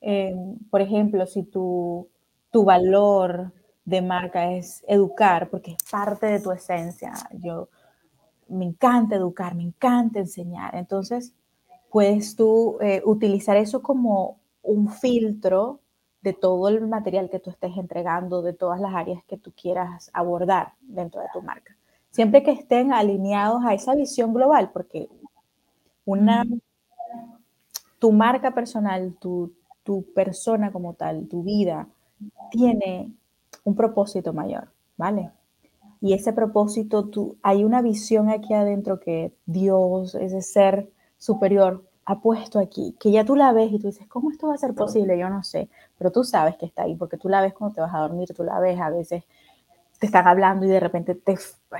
[0.00, 0.34] Eh,
[0.70, 2.08] por ejemplo, si tu,
[2.50, 3.52] tu valor
[3.84, 7.12] de marca es educar, porque es parte de tu esencia.
[7.34, 7.68] Yo
[8.48, 10.74] me encanta educar, me encanta enseñar.
[10.74, 11.34] Entonces,
[11.90, 15.79] puedes tú eh, utilizar eso como un filtro
[16.22, 20.10] de todo el material que tú estés entregando, de todas las áreas que tú quieras
[20.12, 21.76] abordar dentro de tu marca.
[22.10, 25.08] Siempre que estén alineados a esa visión global, porque
[26.04, 26.44] una,
[27.98, 29.52] tu marca personal, tu,
[29.82, 31.88] tu persona como tal, tu vida,
[32.50, 33.12] tiene
[33.64, 35.30] un propósito mayor, ¿vale?
[36.00, 42.20] Y ese propósito, tú, hay una visión aquí adentro que Dios, ese ser superior, ha
[42.20, 44.74] puesto aquí, que ya tú la ves y tú dices, ¿cómo esto va a ser
[44.74, 45.16] posible?
[45.16, 47.80] Yo no sé, pero tú sabes que está ahí, porque tú la ves cuando te
[47.80, 49.22] vas a dormir, tú la ves, a veces
[50.00, 51.38] te están hablando y de repente te,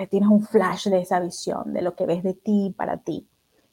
[0.08, 3.26] tienes un flash de esa visión, de lo que ves de ti para ti.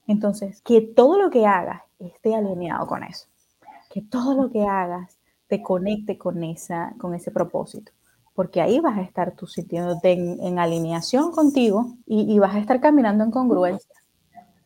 [0.08, 3.28] Entonces, que todo lo que hagas esté alineado con eso,
[3.92, 7.92] que todo lo que hagas te conecte con, esa, con ese propósito
[8.34, 13.24] porque ahí vas a estar tú sintiéndote en, alineación contigo y, vas a estar caminando
[13.24, 13.96] en congruencia,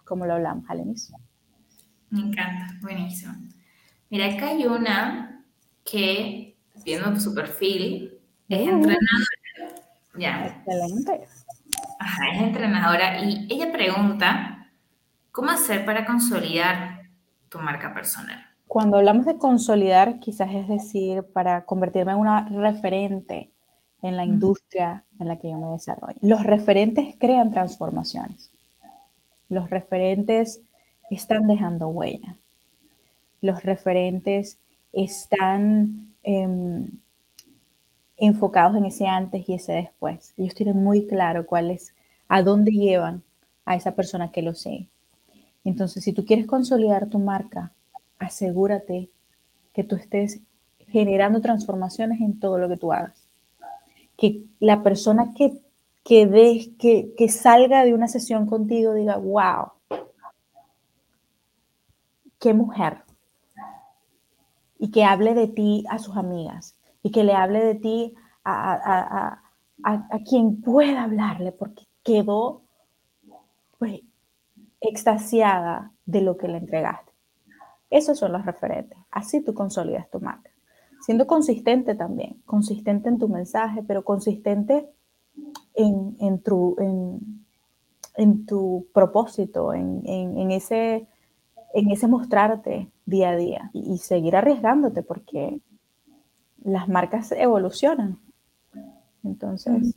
[0.03, 1.15] como lo hablamos al inicio.
[2.11, 3.33] Me encanta, buenísimo.
[4.09, 5.43] Mira, acá hay una
[5.83, 8.69] que, viendo su perfil, es uh.
[8.69, 9.81] entrenadora.
[10.17, 10.47] Ya.
[10.47, 11.27] Excelente.
[11.99, 14.67] Ajá, es entrenadora y ella pregunta,
[15.31, 17.03] ¿cómo hacer para consolidar
[17.47, 18.45] tu marca personal?
[18.67, 23.51] Cuando hablamos de consolidar, quizás es decir, para convertirme en una referente
[24.01, 26.17] en la industria en la que yo me desarrollo.
[26.21, 28.51] Los referentes crean transformaciones.
[29.47, 30.61] Los referentes
[31.15, 32.35] están dejando huella.
[33.41, 34.59] Los referentes
[34.93, 36.87] están em,
[38.17, 40.33] enfocados en ese antes y ese después.
[40.37, 41.93] Ellos tienen muy claro cuál es,
[42.27, 43.23] a dónde llevan
[43.65, 44.87] a esa persona que lo sé.
[45.63, 47.71] Entonces, si tú quieres consolidar tu marca,
[48.19, 49.09] asegúrate
[49.73, 50.39] que tú estés
[50.87, 53.31] generando transformaciones en todo lo que tú hagas
[54.21, 55.53] que la persona que,
[56.03, 59.71] que, que, que salga de una sesión contigo diga, wow,
[62.41, 63.03] qué mujer.
[64.77, 69.39] Y que hable de ti a sus amigas y que le hable de ti a,
[69.83, 72.63] a, quien pueda hablarle porque quedó
[73.79, 74.01] pues,
[74.81, 77.13] extasiada de lo que le entregaste.
[77.89, 78.97] Esos son los referentes.
[79.11, 80.51] Así tú consolidas tu marca
[81.01, 84.89] siendo consistente también, consistente en tu mensaje, pero consistente
[85.73, 86.75] en, tu,
[88.15, 91.07] en, tu, propósito, en, ese,
[91.73, 95.59] en ese mostrarte día a día y, seguir arriesgándote porque
[96.63, 98.19] las marcas evolucionan.
[99.23, 99.95] Entonces.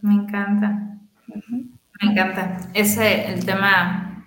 [0.00, 0.98] Me encanta.
[2.00, 2.58] Me encanta.
[2.74, 4.26] Ese, el tema,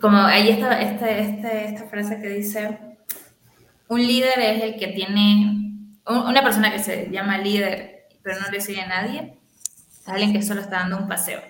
[0.00, 2.78] como ahí está este, este, esta frase que dice,
[3.88, 5.72] un líder es el que tiene,
[6.06, 9.38] una persona que se llama líder, pero no le sigue a nadie,
[10.00, 11.40] es alguien que solo está dando un paseo.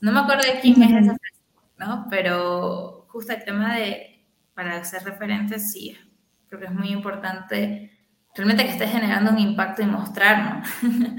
[0.00, 1.33] No me acuerdo de quién es esa persona,
[1.78, 2.06] ¿no?
[2.10, 5.96] Pero justo el tema de, para ser referente, sí,
[6.48, 7.90] creo que es muy importante
[8.34, 11.16] realmente que estés generando un impacto y mostrar, ¿no?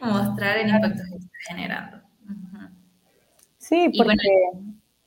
[0.00, 1.98] mostrar el impacto que estás generando.
[3.58, 4.16] Sí, porque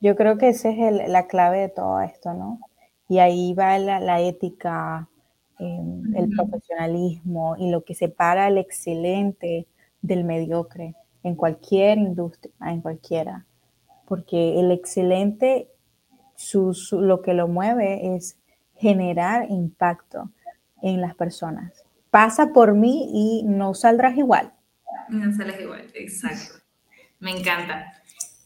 [0.00, 2.60] yo creo que esa es la clave de todo esto, ¿no?
[3.08, 5.08] Y ahí va la, ética,
[5.58, 9.66] em, el profesionalismo y lo que separa el excelente
[10.02, 13.46] del mediocre en cualquier industria, en cualquiera.
[14.08, 15.68] Porque el excelente,
[16.92, 18.38] lo que lo mueve es
[18.78, 20.30] generar impacto
[20.82, 21.84] en las personas.
[22.10, 24.54] Pasa por mí y no saldrás igual.
[25.10, 26.54] No sales igual, exacto.
[27.20, 27.92] Me encanta.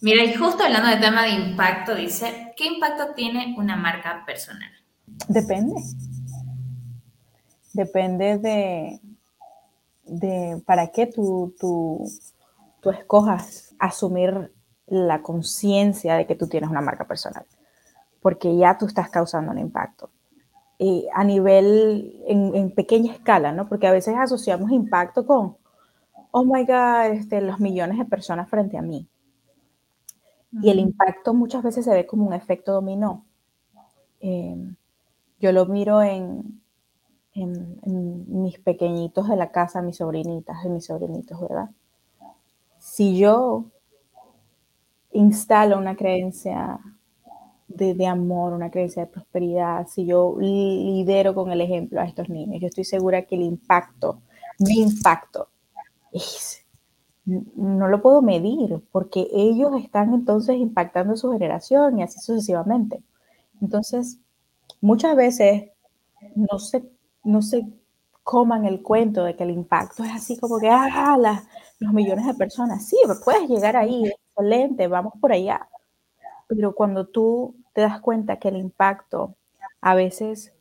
[0.01, 4.71] Mira, y justo hablando de tema de impacto, dice, ¿qué impacto tiene una marca personal?
[5.29, 5.75] Depende.
[7.73, 9.01] Depende de,
[10.05, 12.05] de para qué tú, tú,
[12.81, 14.53] tú escojas asumir
[14.93, 17.47] la conciencia de que tú tienes una marca personal,
[18.21, 20.11] porque ya tú estás causando un impacto.
[20.77, 23.69] Y a nivel, en, en, pequeña escala, ¿no?
[23.69, 25.57] Porque a veces asociamos impacto con,
[26.31, 29.09] oh my God, este, los millones de personas frente a mí.
[30.61, 33.25] Y el impacto muchas veces se ve como un efecto dominó.
[34.21, 34.77] Em,
[35.41, 36.61] yo lo miro en,
[37.35, 41.71] mis pequeñitos de la casa, mis sobrinitas y mis sobrinitos, ¿verdad?
[42.79, 43.71] Si yo
[45.13, 46.79] instalo una creencia
[47.69, 52.61] de, amor, una creencia de prosperidad, si yo lidero con el ejemplo a estos niños,
[52.61, 54.21] yo estoy segura que el impacto,
[54.59, 55.49] mi impacto,
[56.13, 56.63] es
[57.25, 63.03] no lo puedo medir porque ellos están entonces impactando su generación y así sucesivamente.
[63.61, 64.19] Entonces,
[64.81, 65.71] muchas veces
[66.35, 66.85] no se,
[67.23, 67.67] no se
[68.25, 71.17] coman el cuento de que el impacto es así como que, ah,
[71.79, 72.87] los millones de personas.
[72.87, 75.69] Sí, puedes llegar ahí, excelente, vamos por allá.
[76.49, 79.35] Pero cuando tú te das cuenta que el impacto
[79.81, 80.53] a veces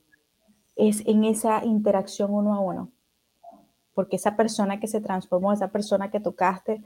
[0.76, 2.90] es en esa interacción uno a uno,
[3.94, 6.82] porque esa persona que se transformó, esa persona que tocaste,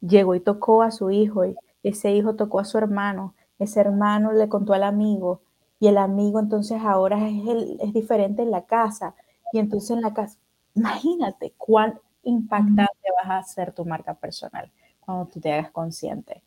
[0.00, 4.32] llegó y tocó a su hijo, y ese hijo tocó a su hermano, ese hermano
[4.32, 5.42] le contó al amigo,
[5.80, 9.14] y el amigo entonces ahora es, es diferente en la casa,
[9.52, 10.38] y entonces en la casa,
[10.74, 14.70] imagínate cuán impactante vas a ser tu marca personal
[15.10, 16.42] cuando tú te hagas consciente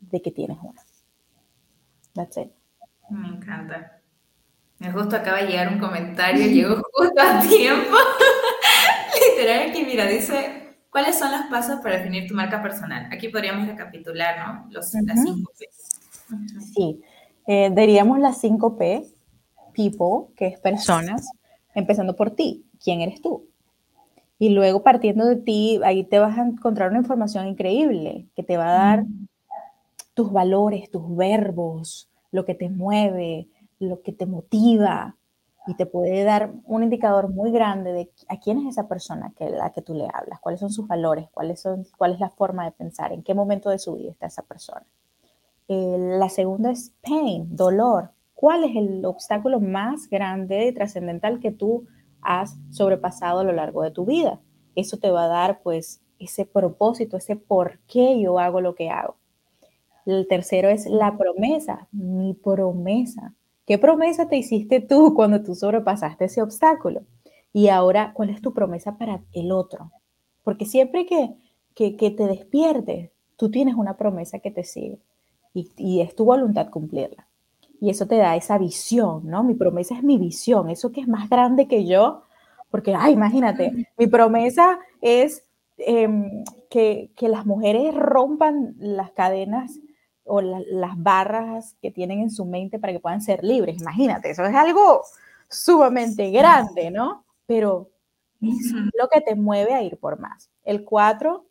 [0.00, 0.82] de que tienes una.
[2.14, 2.50] That's it.
[3.08, 4.00] Me encanta.
[4.78, 7.96] Me justo acaba de llegar un comentario, llegó justo a tiempo.
[9.36, 13.08] Literal aquí, mira, dice, ¿cuáles son los pasos para definir tu marca personal?
[13.10, 14.66] Aquí podríamos recapitular, ¿no?
[14.70, 15.66] Los, Las cinco P.
[16.74, 17.00] Sí,
[17.46, 19.06] eh, diríamos las cinco P,
[19.72, 21.30] people, que es personas,
[21.74, 23.48] empezando por ti, ¿quién eres tú?
[24.38, 28.56] Y luego partiendo de ti, ahí te vas a encontrar una información increíble que te
[28.56, 29.04] va a dar
[30.14, 35.16] tus valores, tus verbos, lo que te mueve, lo que te motiva
[35.66, 39.48] y te puede dar un indicador muy grande de a quién es esa persona que
[39.48, 42.64] la que tú le hablas, cuáles son sus valores, cuáles son, cuál es la forma
[42.64, 44.84] de pensar, en qué momento de su vida está esa persona.
[45.68, 48.10] Eh, la segunda es pain, dolor.
[48.34, 51.86] ¿Cuál es el obstáculo más grande y trascendental que tú
[52.24, 54.40] has sobrepasado a lo largo de tu vida?
[54.74, 58.90] Eso te va a dar pues ese propósito, ese por qué yo hago lo que
[58.90, 59.16] hago.
[60.06, 63.34] El tercero es la promesa, mi promesa.
[63.66, 67.02] ¿Qué promesa te hiciste tú cuando tú sobrepasaste ese obstáculo?
[67.52, 69.92] Y ahora, ¿cuál es tu promesa para el otro?
[70.42, 71.34] Porque siempre que,
[71.74, 74.98] que, te despiertes, tú tienes una promesa que te sigue
[75.54, 77.26] y, y, es tu voluntad cumplirla.
[77.80, 79.42] Y eso te da esa visión, ¿no?
[79.44, 82.22] Mi promesa es mi visión, eso que es más grande que yo,
[82.70, 85.44] porque, ay, imagínate, mi promesa es
[85.76, 89.78] em, que, que las mujeres rompan las cadenas
[90.24, 93.80] o las barras que tienen en su mente para que puedan ser libres.
[93.80, 95.02] Imagínate, eso es algo
[95.48, 97.24] sumamente grande, ¿no?
[97.46, 97.90] Pero
[98.40, 100.50] es lo que te mueve a ir por más.
[100.64, 101.46] El cuatro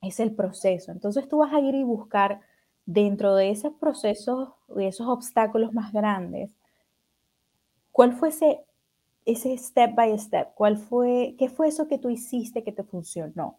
[0.00, 0.92] es el proceso.
[0.92, 2.40] Entonces tú vas a ir y buscar
[2.86, 6.50] dentro de esos procesos, de esos obstáculos más grandes,
[7.92, 8.64] ¿cuál fue ese,
[9.24, 10.54] ese step by step?
[10.54, 13.58] ¿Cuál fue, ¿Qué fue eso que tú hiciste que te funcionó?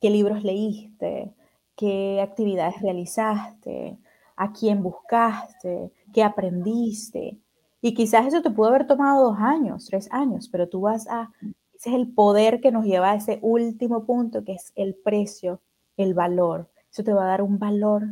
[0.00, 1.34] ¿Qué libros leíste?
[1.76, 3.98] qué actividades realizaste,
[4.36, 7.38] a quién buscaste, qué aprendiste.
[7.80, 11.30] Y quizás eso te pudo haber tomado dos años, tres años, pero tú vas a,
[11.74, 15.60] ese es el poder que nos lleva a ese último punto, que es el precio,
[15.96, 16.70] el valor.
[16.94, 18.04] Eso te va a dar un valor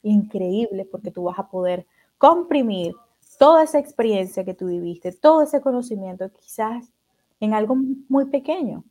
[0.00, 2.94] increíble porque tú vas a poder comprimir
[3.38, 6.90] toda esa experiencia que tú viviste, todo ese conocimiento, quizás
[7.38, 7.76] en algo
[8.08, 8.82] muy pequeño,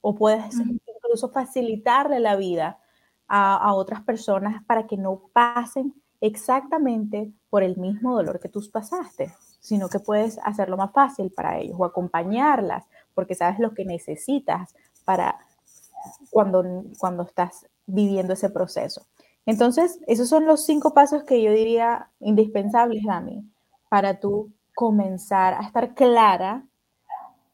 [0.00, 2.78] o puedes incluso facilitarle la vida
[3.26, 9.34] a, otras personas para que no pasen exactamente por el mismo dolor que tú pasaste,
[9.60, 14.74] sino que puedes hacerlo más fácil para ellos o acompañarlas porque sabes lo que necesitas
[15.04, 15.38] para
[16.30, 16.64] cuando,
[16.98, 19.06] cuando estás viviendo ese proceso.
[19.46, 23.42] Entonces, esos son los cinco pasos que yo diría indispensables, Dami,
[23.88, 26.64] para tú comenzar a estar clara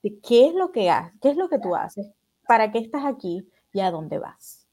[0.03, 2.07] de qué es lo que haces, qué es lo que tú haces,
[2.47, 4.67] para qué estás aquí y a dónde vas.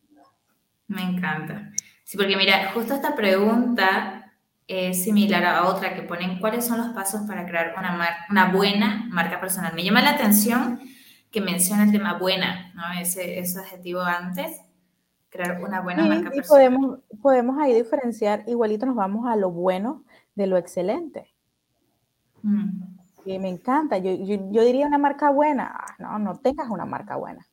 [0.87, 1.71] Me encanta.
[2.03, 4.33] Sí, porque mira, justo esta pregunta
[4.67, 9.07] es similar a otra que ponen, ¿cuáles son los pasos para crear una, una buena
[9.09, 9.73] marca personal?
[9.75, 10.81] Me llama la atención
[11.31, 12.99] que menciona el tema buena, ¿no?
[12.99, 14.59] Ese, ese adjetivo antes,
[15.31, 16.47] crear una buena marca personal.
[16.47, 20.03] Podemos, podemos ahí diferenciar, igualito nos vamos a lo bueno
[20.35, 21.33] de lo excelente.
[22.43, 22.83] Mm.
[23.25, 27.15] Y me encanta, yo, yo, diría una marca buena, ah, no, no tengas una marca
[27.15, 27.47] buena,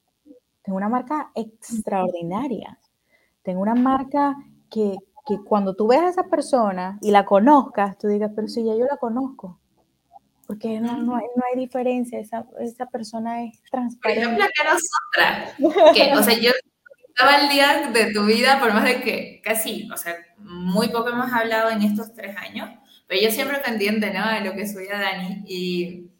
[0.63, 2.79] tengo una marca extraordinaria
[3.49, 4.37] tengo una marca
[4.71, 8.63] que, que cuando tú ves a esa persona y la conozcas, tú digas, pero si
[8.63, 9.59] ya yo la conozco,
[10.47, 14.23] porque no, no, hay, no hay diferencia, esa, esa persona es transparente.
[14.23, 16.51] Por ejemplo, acá nosotras, que, o sea, yo
[17.19, 21.09] estaba el día de tu vida, por más de que casi, o sea, muy poco
[21.09, 22.71] hemos hablado en estos tres años,
[23.09, 24.29] pero yo siempre pendiente, ¿no?
[24.29, 26.13] De lo que subía Dani y,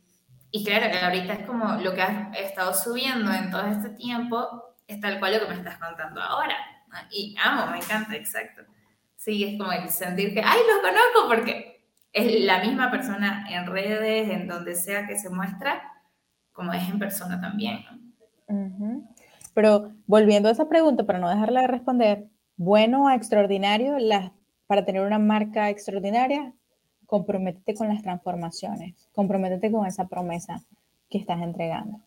[0.51, 5.01] y claro, ahorita es como lo que has estado subiendo en todo este tiempo, es
[5.01, 6.57] tal cual lo que me estás contando ahora.
[7.13, 8.63] Y amo, me encanta, exacto.
[9.15, 13.67] Sí, es como el sentir que, ay, los conozco porque es la misma persona en
[13.67, 15.81] redes, en donde sea que se muestra,
[16.53, 17.85] como es en persona también.
[19.59, 23.97] Pero volviendo a esa pregunta, para no dejarla de responder, bueno a extraordinario,
[24.69, 26.53] para tener una marca extraordinaria,
[27.07, 30.63] comprométete con las transformaciones, comprométete con esa promesa
[31.11, 31.99] que estás entregando.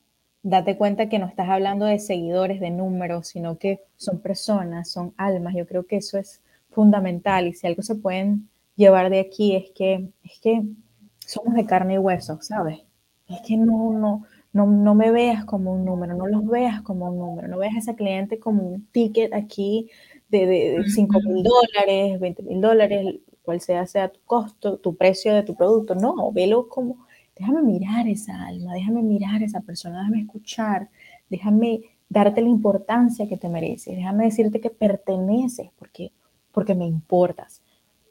[0.44, 5.14] Date cuenta que no estás hablando de seguidores, de números, sino que son personas, son
[5.18, 5.54] almas.
[5.54, 8.48] Yo creo que eso es fundamental y si algo se pueden
[8.78, 10.64] llevar de aquí es que, es que
[11.20, 12.80] somos de carne y hueso, ¿sabes?
[13.28, 14.24] Es que no, no,
[14.54, 17.76] no, no me veas como un número, no los veas como un número, no veas
[17.76, 19.90] a ese cliente como un ticket aquí
[20.30, 25.34] de, de, 5 mil dólares, 20 mil dólares, cual sea, sea tu costo, tu precio
[25.34, 25.96] de tu producto.
[25.96, 27.06] No, velo como,
[27.38, 30.90] déjame mirar esa alma, déjame mirar esa persona, déjame escuchar,
[31.30, 36.12] déjame darte la importancia que te mereces, déjame decirte que perteneces porque,
[36.52, 37.62] porque me importas.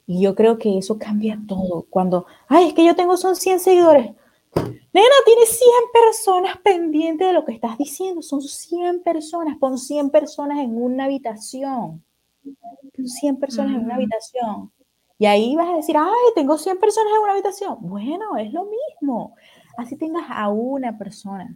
[0.07, 1.85] Y yo creo que eso cambia todo.
[1.89, 4.11] Cuando, ay, es que yo tengo son 100 seguidores.
[4.55, 8.21] Nena, tienes 100 personas pendientes de lo que estás diciendo.
[8.21, 9.57] Son 100 personas.
[9.57, 12.03] Pon 100 personas en una habitación.
[12.43, 14.71] Pon 100 personas en una habitación.
[15.17, 17.77] Y ahí vas a decir, ay, tengo 100 personas en una habitación.
[17.79, 19.35] Bueno, es lo mismo.
[19.77, 21.55] Así tengas a una persona.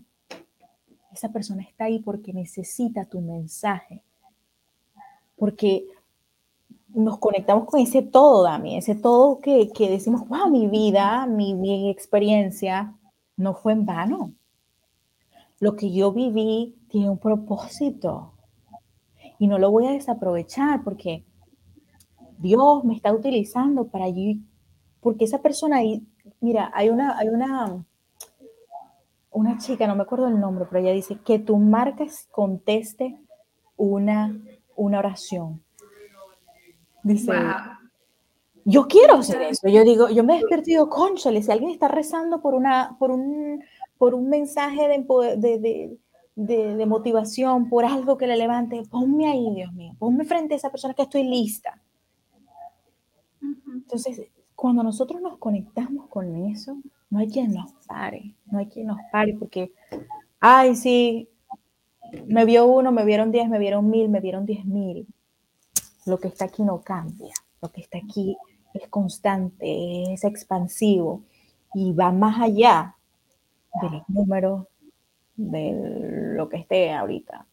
[1.11, 4.03] Esa persona está ahí porque necesita tu mensaje.
[5.35, 5.87] Porque
[6.95, 11.53] nos conectamos con ese todo, Dami, ese todo que, que decimos, wow, mi vida, mi,
[11.53, 12.95] mi experiencia
[13.37, 14.33] no fue en vano.
[15.59, 18.33] Lo que yo viví tiene un propósito
[19.37, 21.25] y no lo voy a desaprovechar porque
[22.37, 24.41] Dios me está utilizando para allí,
[25.01, 26.07] porque esa persona ahí,
[26.39, 27.85] mira, hay una, hay una,
[29.31, 33.19] una chica, no me acuerdo el nombre, pero ella dice que tu marca conteste
[33.75, 34.39] una,
[34.75, 35.64] una oración.
[37.05, 37.33] Dice,
[38.63, 39.67] yo quiero hacer eso.
[39.67, 42.95] Yo digo, yo me he despierto y digo, conchale, si alguien está rezando por, una,
[42.97, 43.63] por, un,
[43.99, 45.05] por un mensaje de,
[45.37, 45.99] de,
[46.35, 50.57] de, de, motivación, por algo que le levante, ponme ahí, Dios mío, ponme frente a
[50.57, 51.79] esa persona que estoy lista.
[53.71, 54.23] Entonces,
[54.55, 56.75] cuando nosotros nos conectamos con eso,
[57.11, 59.71] no hay quien nos pare, no hay quien nos pare, porque,
[60.39, 61.29] ay, sí,
[62.25, 65.05] me vio uno, me vieron diez, me vieron mil, me vieron diez mil
[66.05, 68.37] lo que está aquí no cambia, lo que está aquí
[68.73, 71.23] es constante, es expansivo
[71.73, 72.95] y va más allá
[73.81, 74.67] de los números,
[75.35, 77.45] de lo que esté ahorita.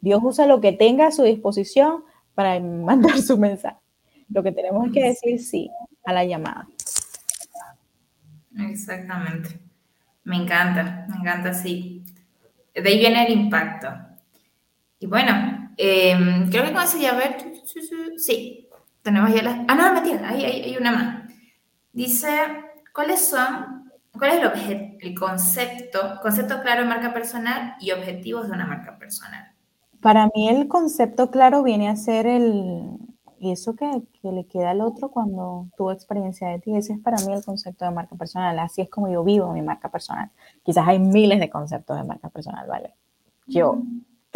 [0.00, 3.78] Dios usa lo que tenga a su disposición para mandar su mensaje.
[4.28, 5.70] Lo que tenemos es que decir sí
[6.04, 6.68] a la llamada.
[8.58, 9.60] Exactamente.
[10.24, 12.04] Me encanta, me encanta, sí.
[12.74, 13.88] De ahí viene el impacto.
[14.98, 17.36] Y bueno, Em, creo que con eso ya ver.
[18.16, 18.68] Sí,
[19.02, 19.58] tenemos ya las.
[19.68, 21.32] Ah, no, mentira, ahí hay, hay, una más.
[21.92, 22.28] Dice:
[22.94, 23.90] ¿Cuáles son?
[24.12, 28.98] ¿Cuál es el, el concepto, concepto claro de marca personal y objetivos de una marca
[28.98, 29.52] personal?
[30.00, 32.98] Para mí, el concepto claro viene a ser el.
[33.38, 37.00] Y eso que, que le queda al otro cuando tuvo experiencia de ti, ese es
[37.00, 38.58] para mí el concepto de marca personal.
[38.58, 40.30] Así es como yo vivo mi marca personal.
[40.62, 42.94] Quizás hay miles de conceptos de marca personal, ¿vale?
[43.46, 43.82] Yo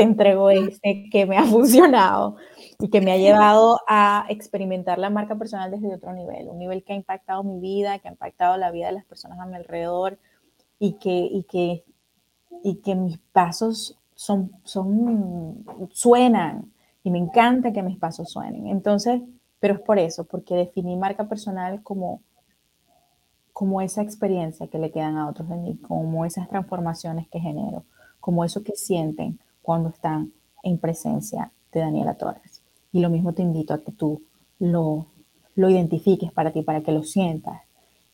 [0.01, 2.36] te entrego este que me ha funcionado
[2.78, 6.82] y que me ha llevado a experimentar la marca personal desde otro nivel, un nivel
[6.82, 9.57] que ha impactado mi vida, que ha impactado la vida de las personas a mi
[9.57, 10.18] alrededor
[10.78, 11.84] y que, y que,
[12.64, 16.72] y que mis pasos son, son, suenan
[17.05, 18.68] y me encanta que mis pasos suenen.
[18.68, 19.20] Entonces,
[19.59, 22.22] pero es por eso, porque definí marca personal como,
[23.53, 27.84] como esa experiencia que le quedan a otros de mí, como esas transformaciones que genero,
[28.18, 30.32] como eso que sienten, cuando están
[30.62, 32.62] en presencia de Daniela Torres.
[32.92, 34.22] Y lo mismo te invito a que tú
[34.58, 35.06] lo,
[35.54, 37.61] lo identifiques para ti, para que lo sientas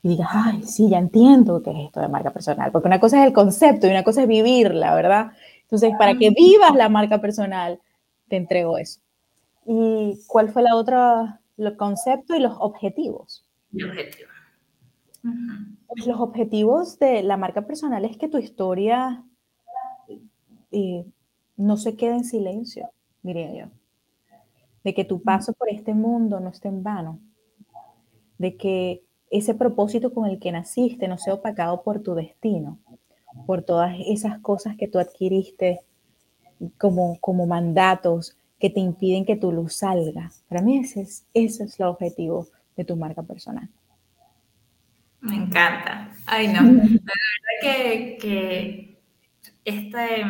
[0.02, 3.20] y digas, ay, sí, ya entiendo qué es esto de marca personal, porque una cosa
[3.20, 5.32] es el concepto y una cosa es vivirla, ¿verdad?
[5.62, 7.80] Entonces, para que vivas la marca personal,
[8.28, 9.00] te entrego eso.
[9.66, 13.44] ¿Y cuál fue la otra, el concepto y los objetivos?
[13.72, 14.30] Los objetivos.
[15.88, 19.24] Pues los objetivos de la marca personal es que tu historia
[20.70, 21.04] eh,
[21.56, 22.90] no se quede en silencio,
[23.22, 23.66] diría yo.
[24.84, 27.18] De que tu paso por este mundo no esté en vano.
[28.38, 32.78] De que ese propósito con el que naciste no sea opacado por tu destino,
[33.46, 35.80] por todas esas cosas que tú adquiriste
[36.78, 40.30] como, como mandatos que te impiden que tu luz salga.
[40.48, 42.46] Para mí ese es, ese es el objetivo
[42.76, 43.68] de tu marca personal.
[45.20, 46.12] Me encanta.
[46.26, 46.60] Ay, no.
[46.62, 47.04] La verdad
[47.60, 49.00] que, que
[49.64, 50.22] este,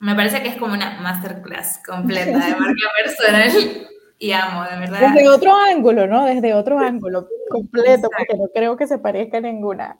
[0.00, 3.88] me parece que es como una masterclass completa de marca personal
[4.18, 5.12] y amo, de verdad.
[5.12, 6.24] Desde otro ángulo, ¿no?
[6.24, 9.98] Desde otro ángulo completo, porque no creo que se parezca a ninguna.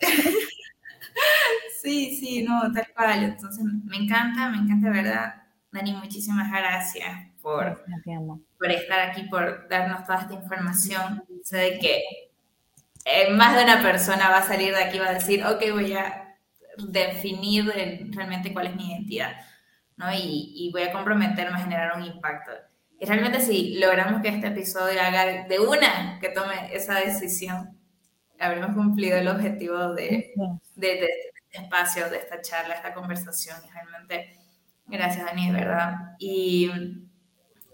[1.84, 3.24] Sí, sí, no, tal cual.
[3.24, 5.34] Entonces, me encanta, me encanta, de verdad.
[5.70, 7.84] Dani, muchísimas gracias por,
[8.58, 11.22] por estar aquí, por darnos toda esta información.
[11.42, 12.02] Sé de que
[13.04, 15.62] eh, más de una persona va a salir de aquí y va a decir, ok,
[15.72, 16.23] voy a
[16.78, 17.72] definir
[18.10, 19.36] realmente cuál es mi identidad,
[19.96, 20.12] ¿no?
[20.12, 22.52] Y, y voy a comprometerme a generar un impacto.
[22.98, 27.78] Y realmente si logramos que este episodio haga de una que tome esa decisión,
[28.38, 30.32] habremos cumplido el objetivo de,
[30.76, 31.08] de, de,
[31.50, 33.56] este espacio, de esta charla, esta conversación.
[33.66, 34.38] Y realmente,
[34.86, 35.94] gracias Dani, de verdad.
[36.18, 36.70] Y,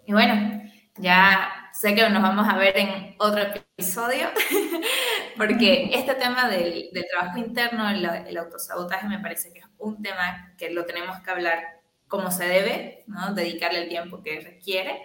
[0.06, 0.62] y bueno,
[0.96, 4.28] ya sé que nos vamos a ver en otro episodio,
[5.36, 10.02] porque este tema del, del trabajo interno, el, el, autosabotaje, me parece que es un
[10.02, 13.34] tema que lo tenemos que hablar como se debe, ¿no?
[13.34, 15.00] dedicarle el tiempo que requiere.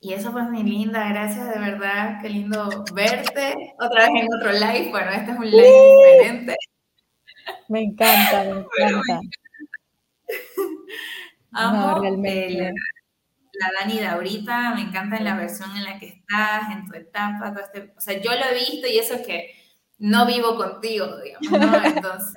[0.00, 4.52] Y eso pues mi linda, gracias de verdad, qué lindo verte otra vez en otro
[4.52, 4.90] live.
[4.90, 6.56] Bueno, este es un live diferente.
[7.68, 8.50] Me encanta, me
[8.84, 9.20] encanta.
[11.52, 12.72] Amo realmente
[13.52, 16.94] la Dani de ahorita, me encanta en la versión en la que estás, en tu
[16.94, 19.54] etapa, todo este, o sea, yo lo he visto y eso es que
[19.98, 21.84] no vivo contigo, digamos, ¿no?
[21.84, 22.34] Entonces,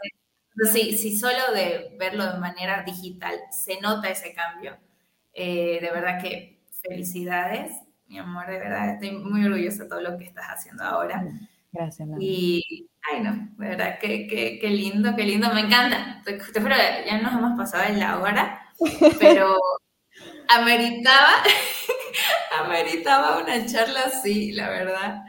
[0.72, 4.78] sí, sí, solo de verlo de manera digital se nota ese cambio.
[5.34, 7.72] Eh, de verdad que felicidades,
[8.08, 11.26] mi amor, de verdad, estoy muy orgullosa de todo lo que estás haciendo ahora.
[11.72, 12.20] Gracias, mamá.
[12.22, 16.22] Y, ay, no, de verdad, qué, qué, qué lindo, qué lindo, me encanta.
[16.24, 18.62] Te, te juro, ya nos hemos pasado en la hora,
[19.20, 19.58] pero
[20.50, 21.44] ameritaba,
[22.66, 25.24] ameritaba una charla así, la verdad.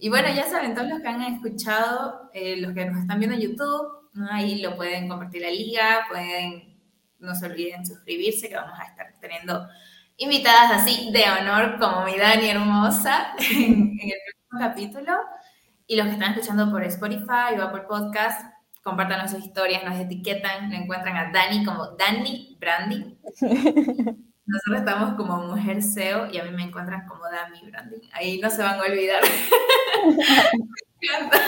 [0.00, 3.36] Y bueno, ya saben, todos los que han escuchado, eh, los que nos están viendo
[3.36, 6.78] en YouTube, ahí lo pueden compartir la liga, pueden,
[7.18, 9.66] no se olviden suscribirse, que vamos a estar teniendo
[10.16, 15.12] invitadas así de honor como mi Dani hermosa en, el próximo capítulo.
[15.86, 20.70] Y los que están escuchando por Spotify o por Podcast, compartan sus historias, nos etiquetan,
[20.70, 23.18] lo encuentran a Dani como Dani Brandy.
[24.46, 28.08] Nosotros estamos como Mujer SEO y a mí me encuentran como Dami Branding.
[28.12, 29.22] Ahí no se van a olvidar.
[31.00, 31.38] me encanta.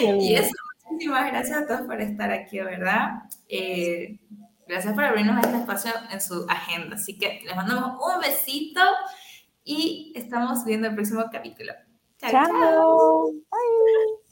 [0.00, 0.52] Y eso,
[0.90, 3.22] muchísimas gracias a todos por estar aquí, ¿verdad?
[3.48, 4.18] Eh,
[4.66, 6.96] gracias por abrirnos este espacio en su agenda.
[6.96, 8.80] Así que les mandamos un besito
[9.64, 11.72] y estamos viendo el próximo capítulo.
[12.18, 12.30] chao.
[12.30, 13.32] chao.
[13.50, 14.23] Bye.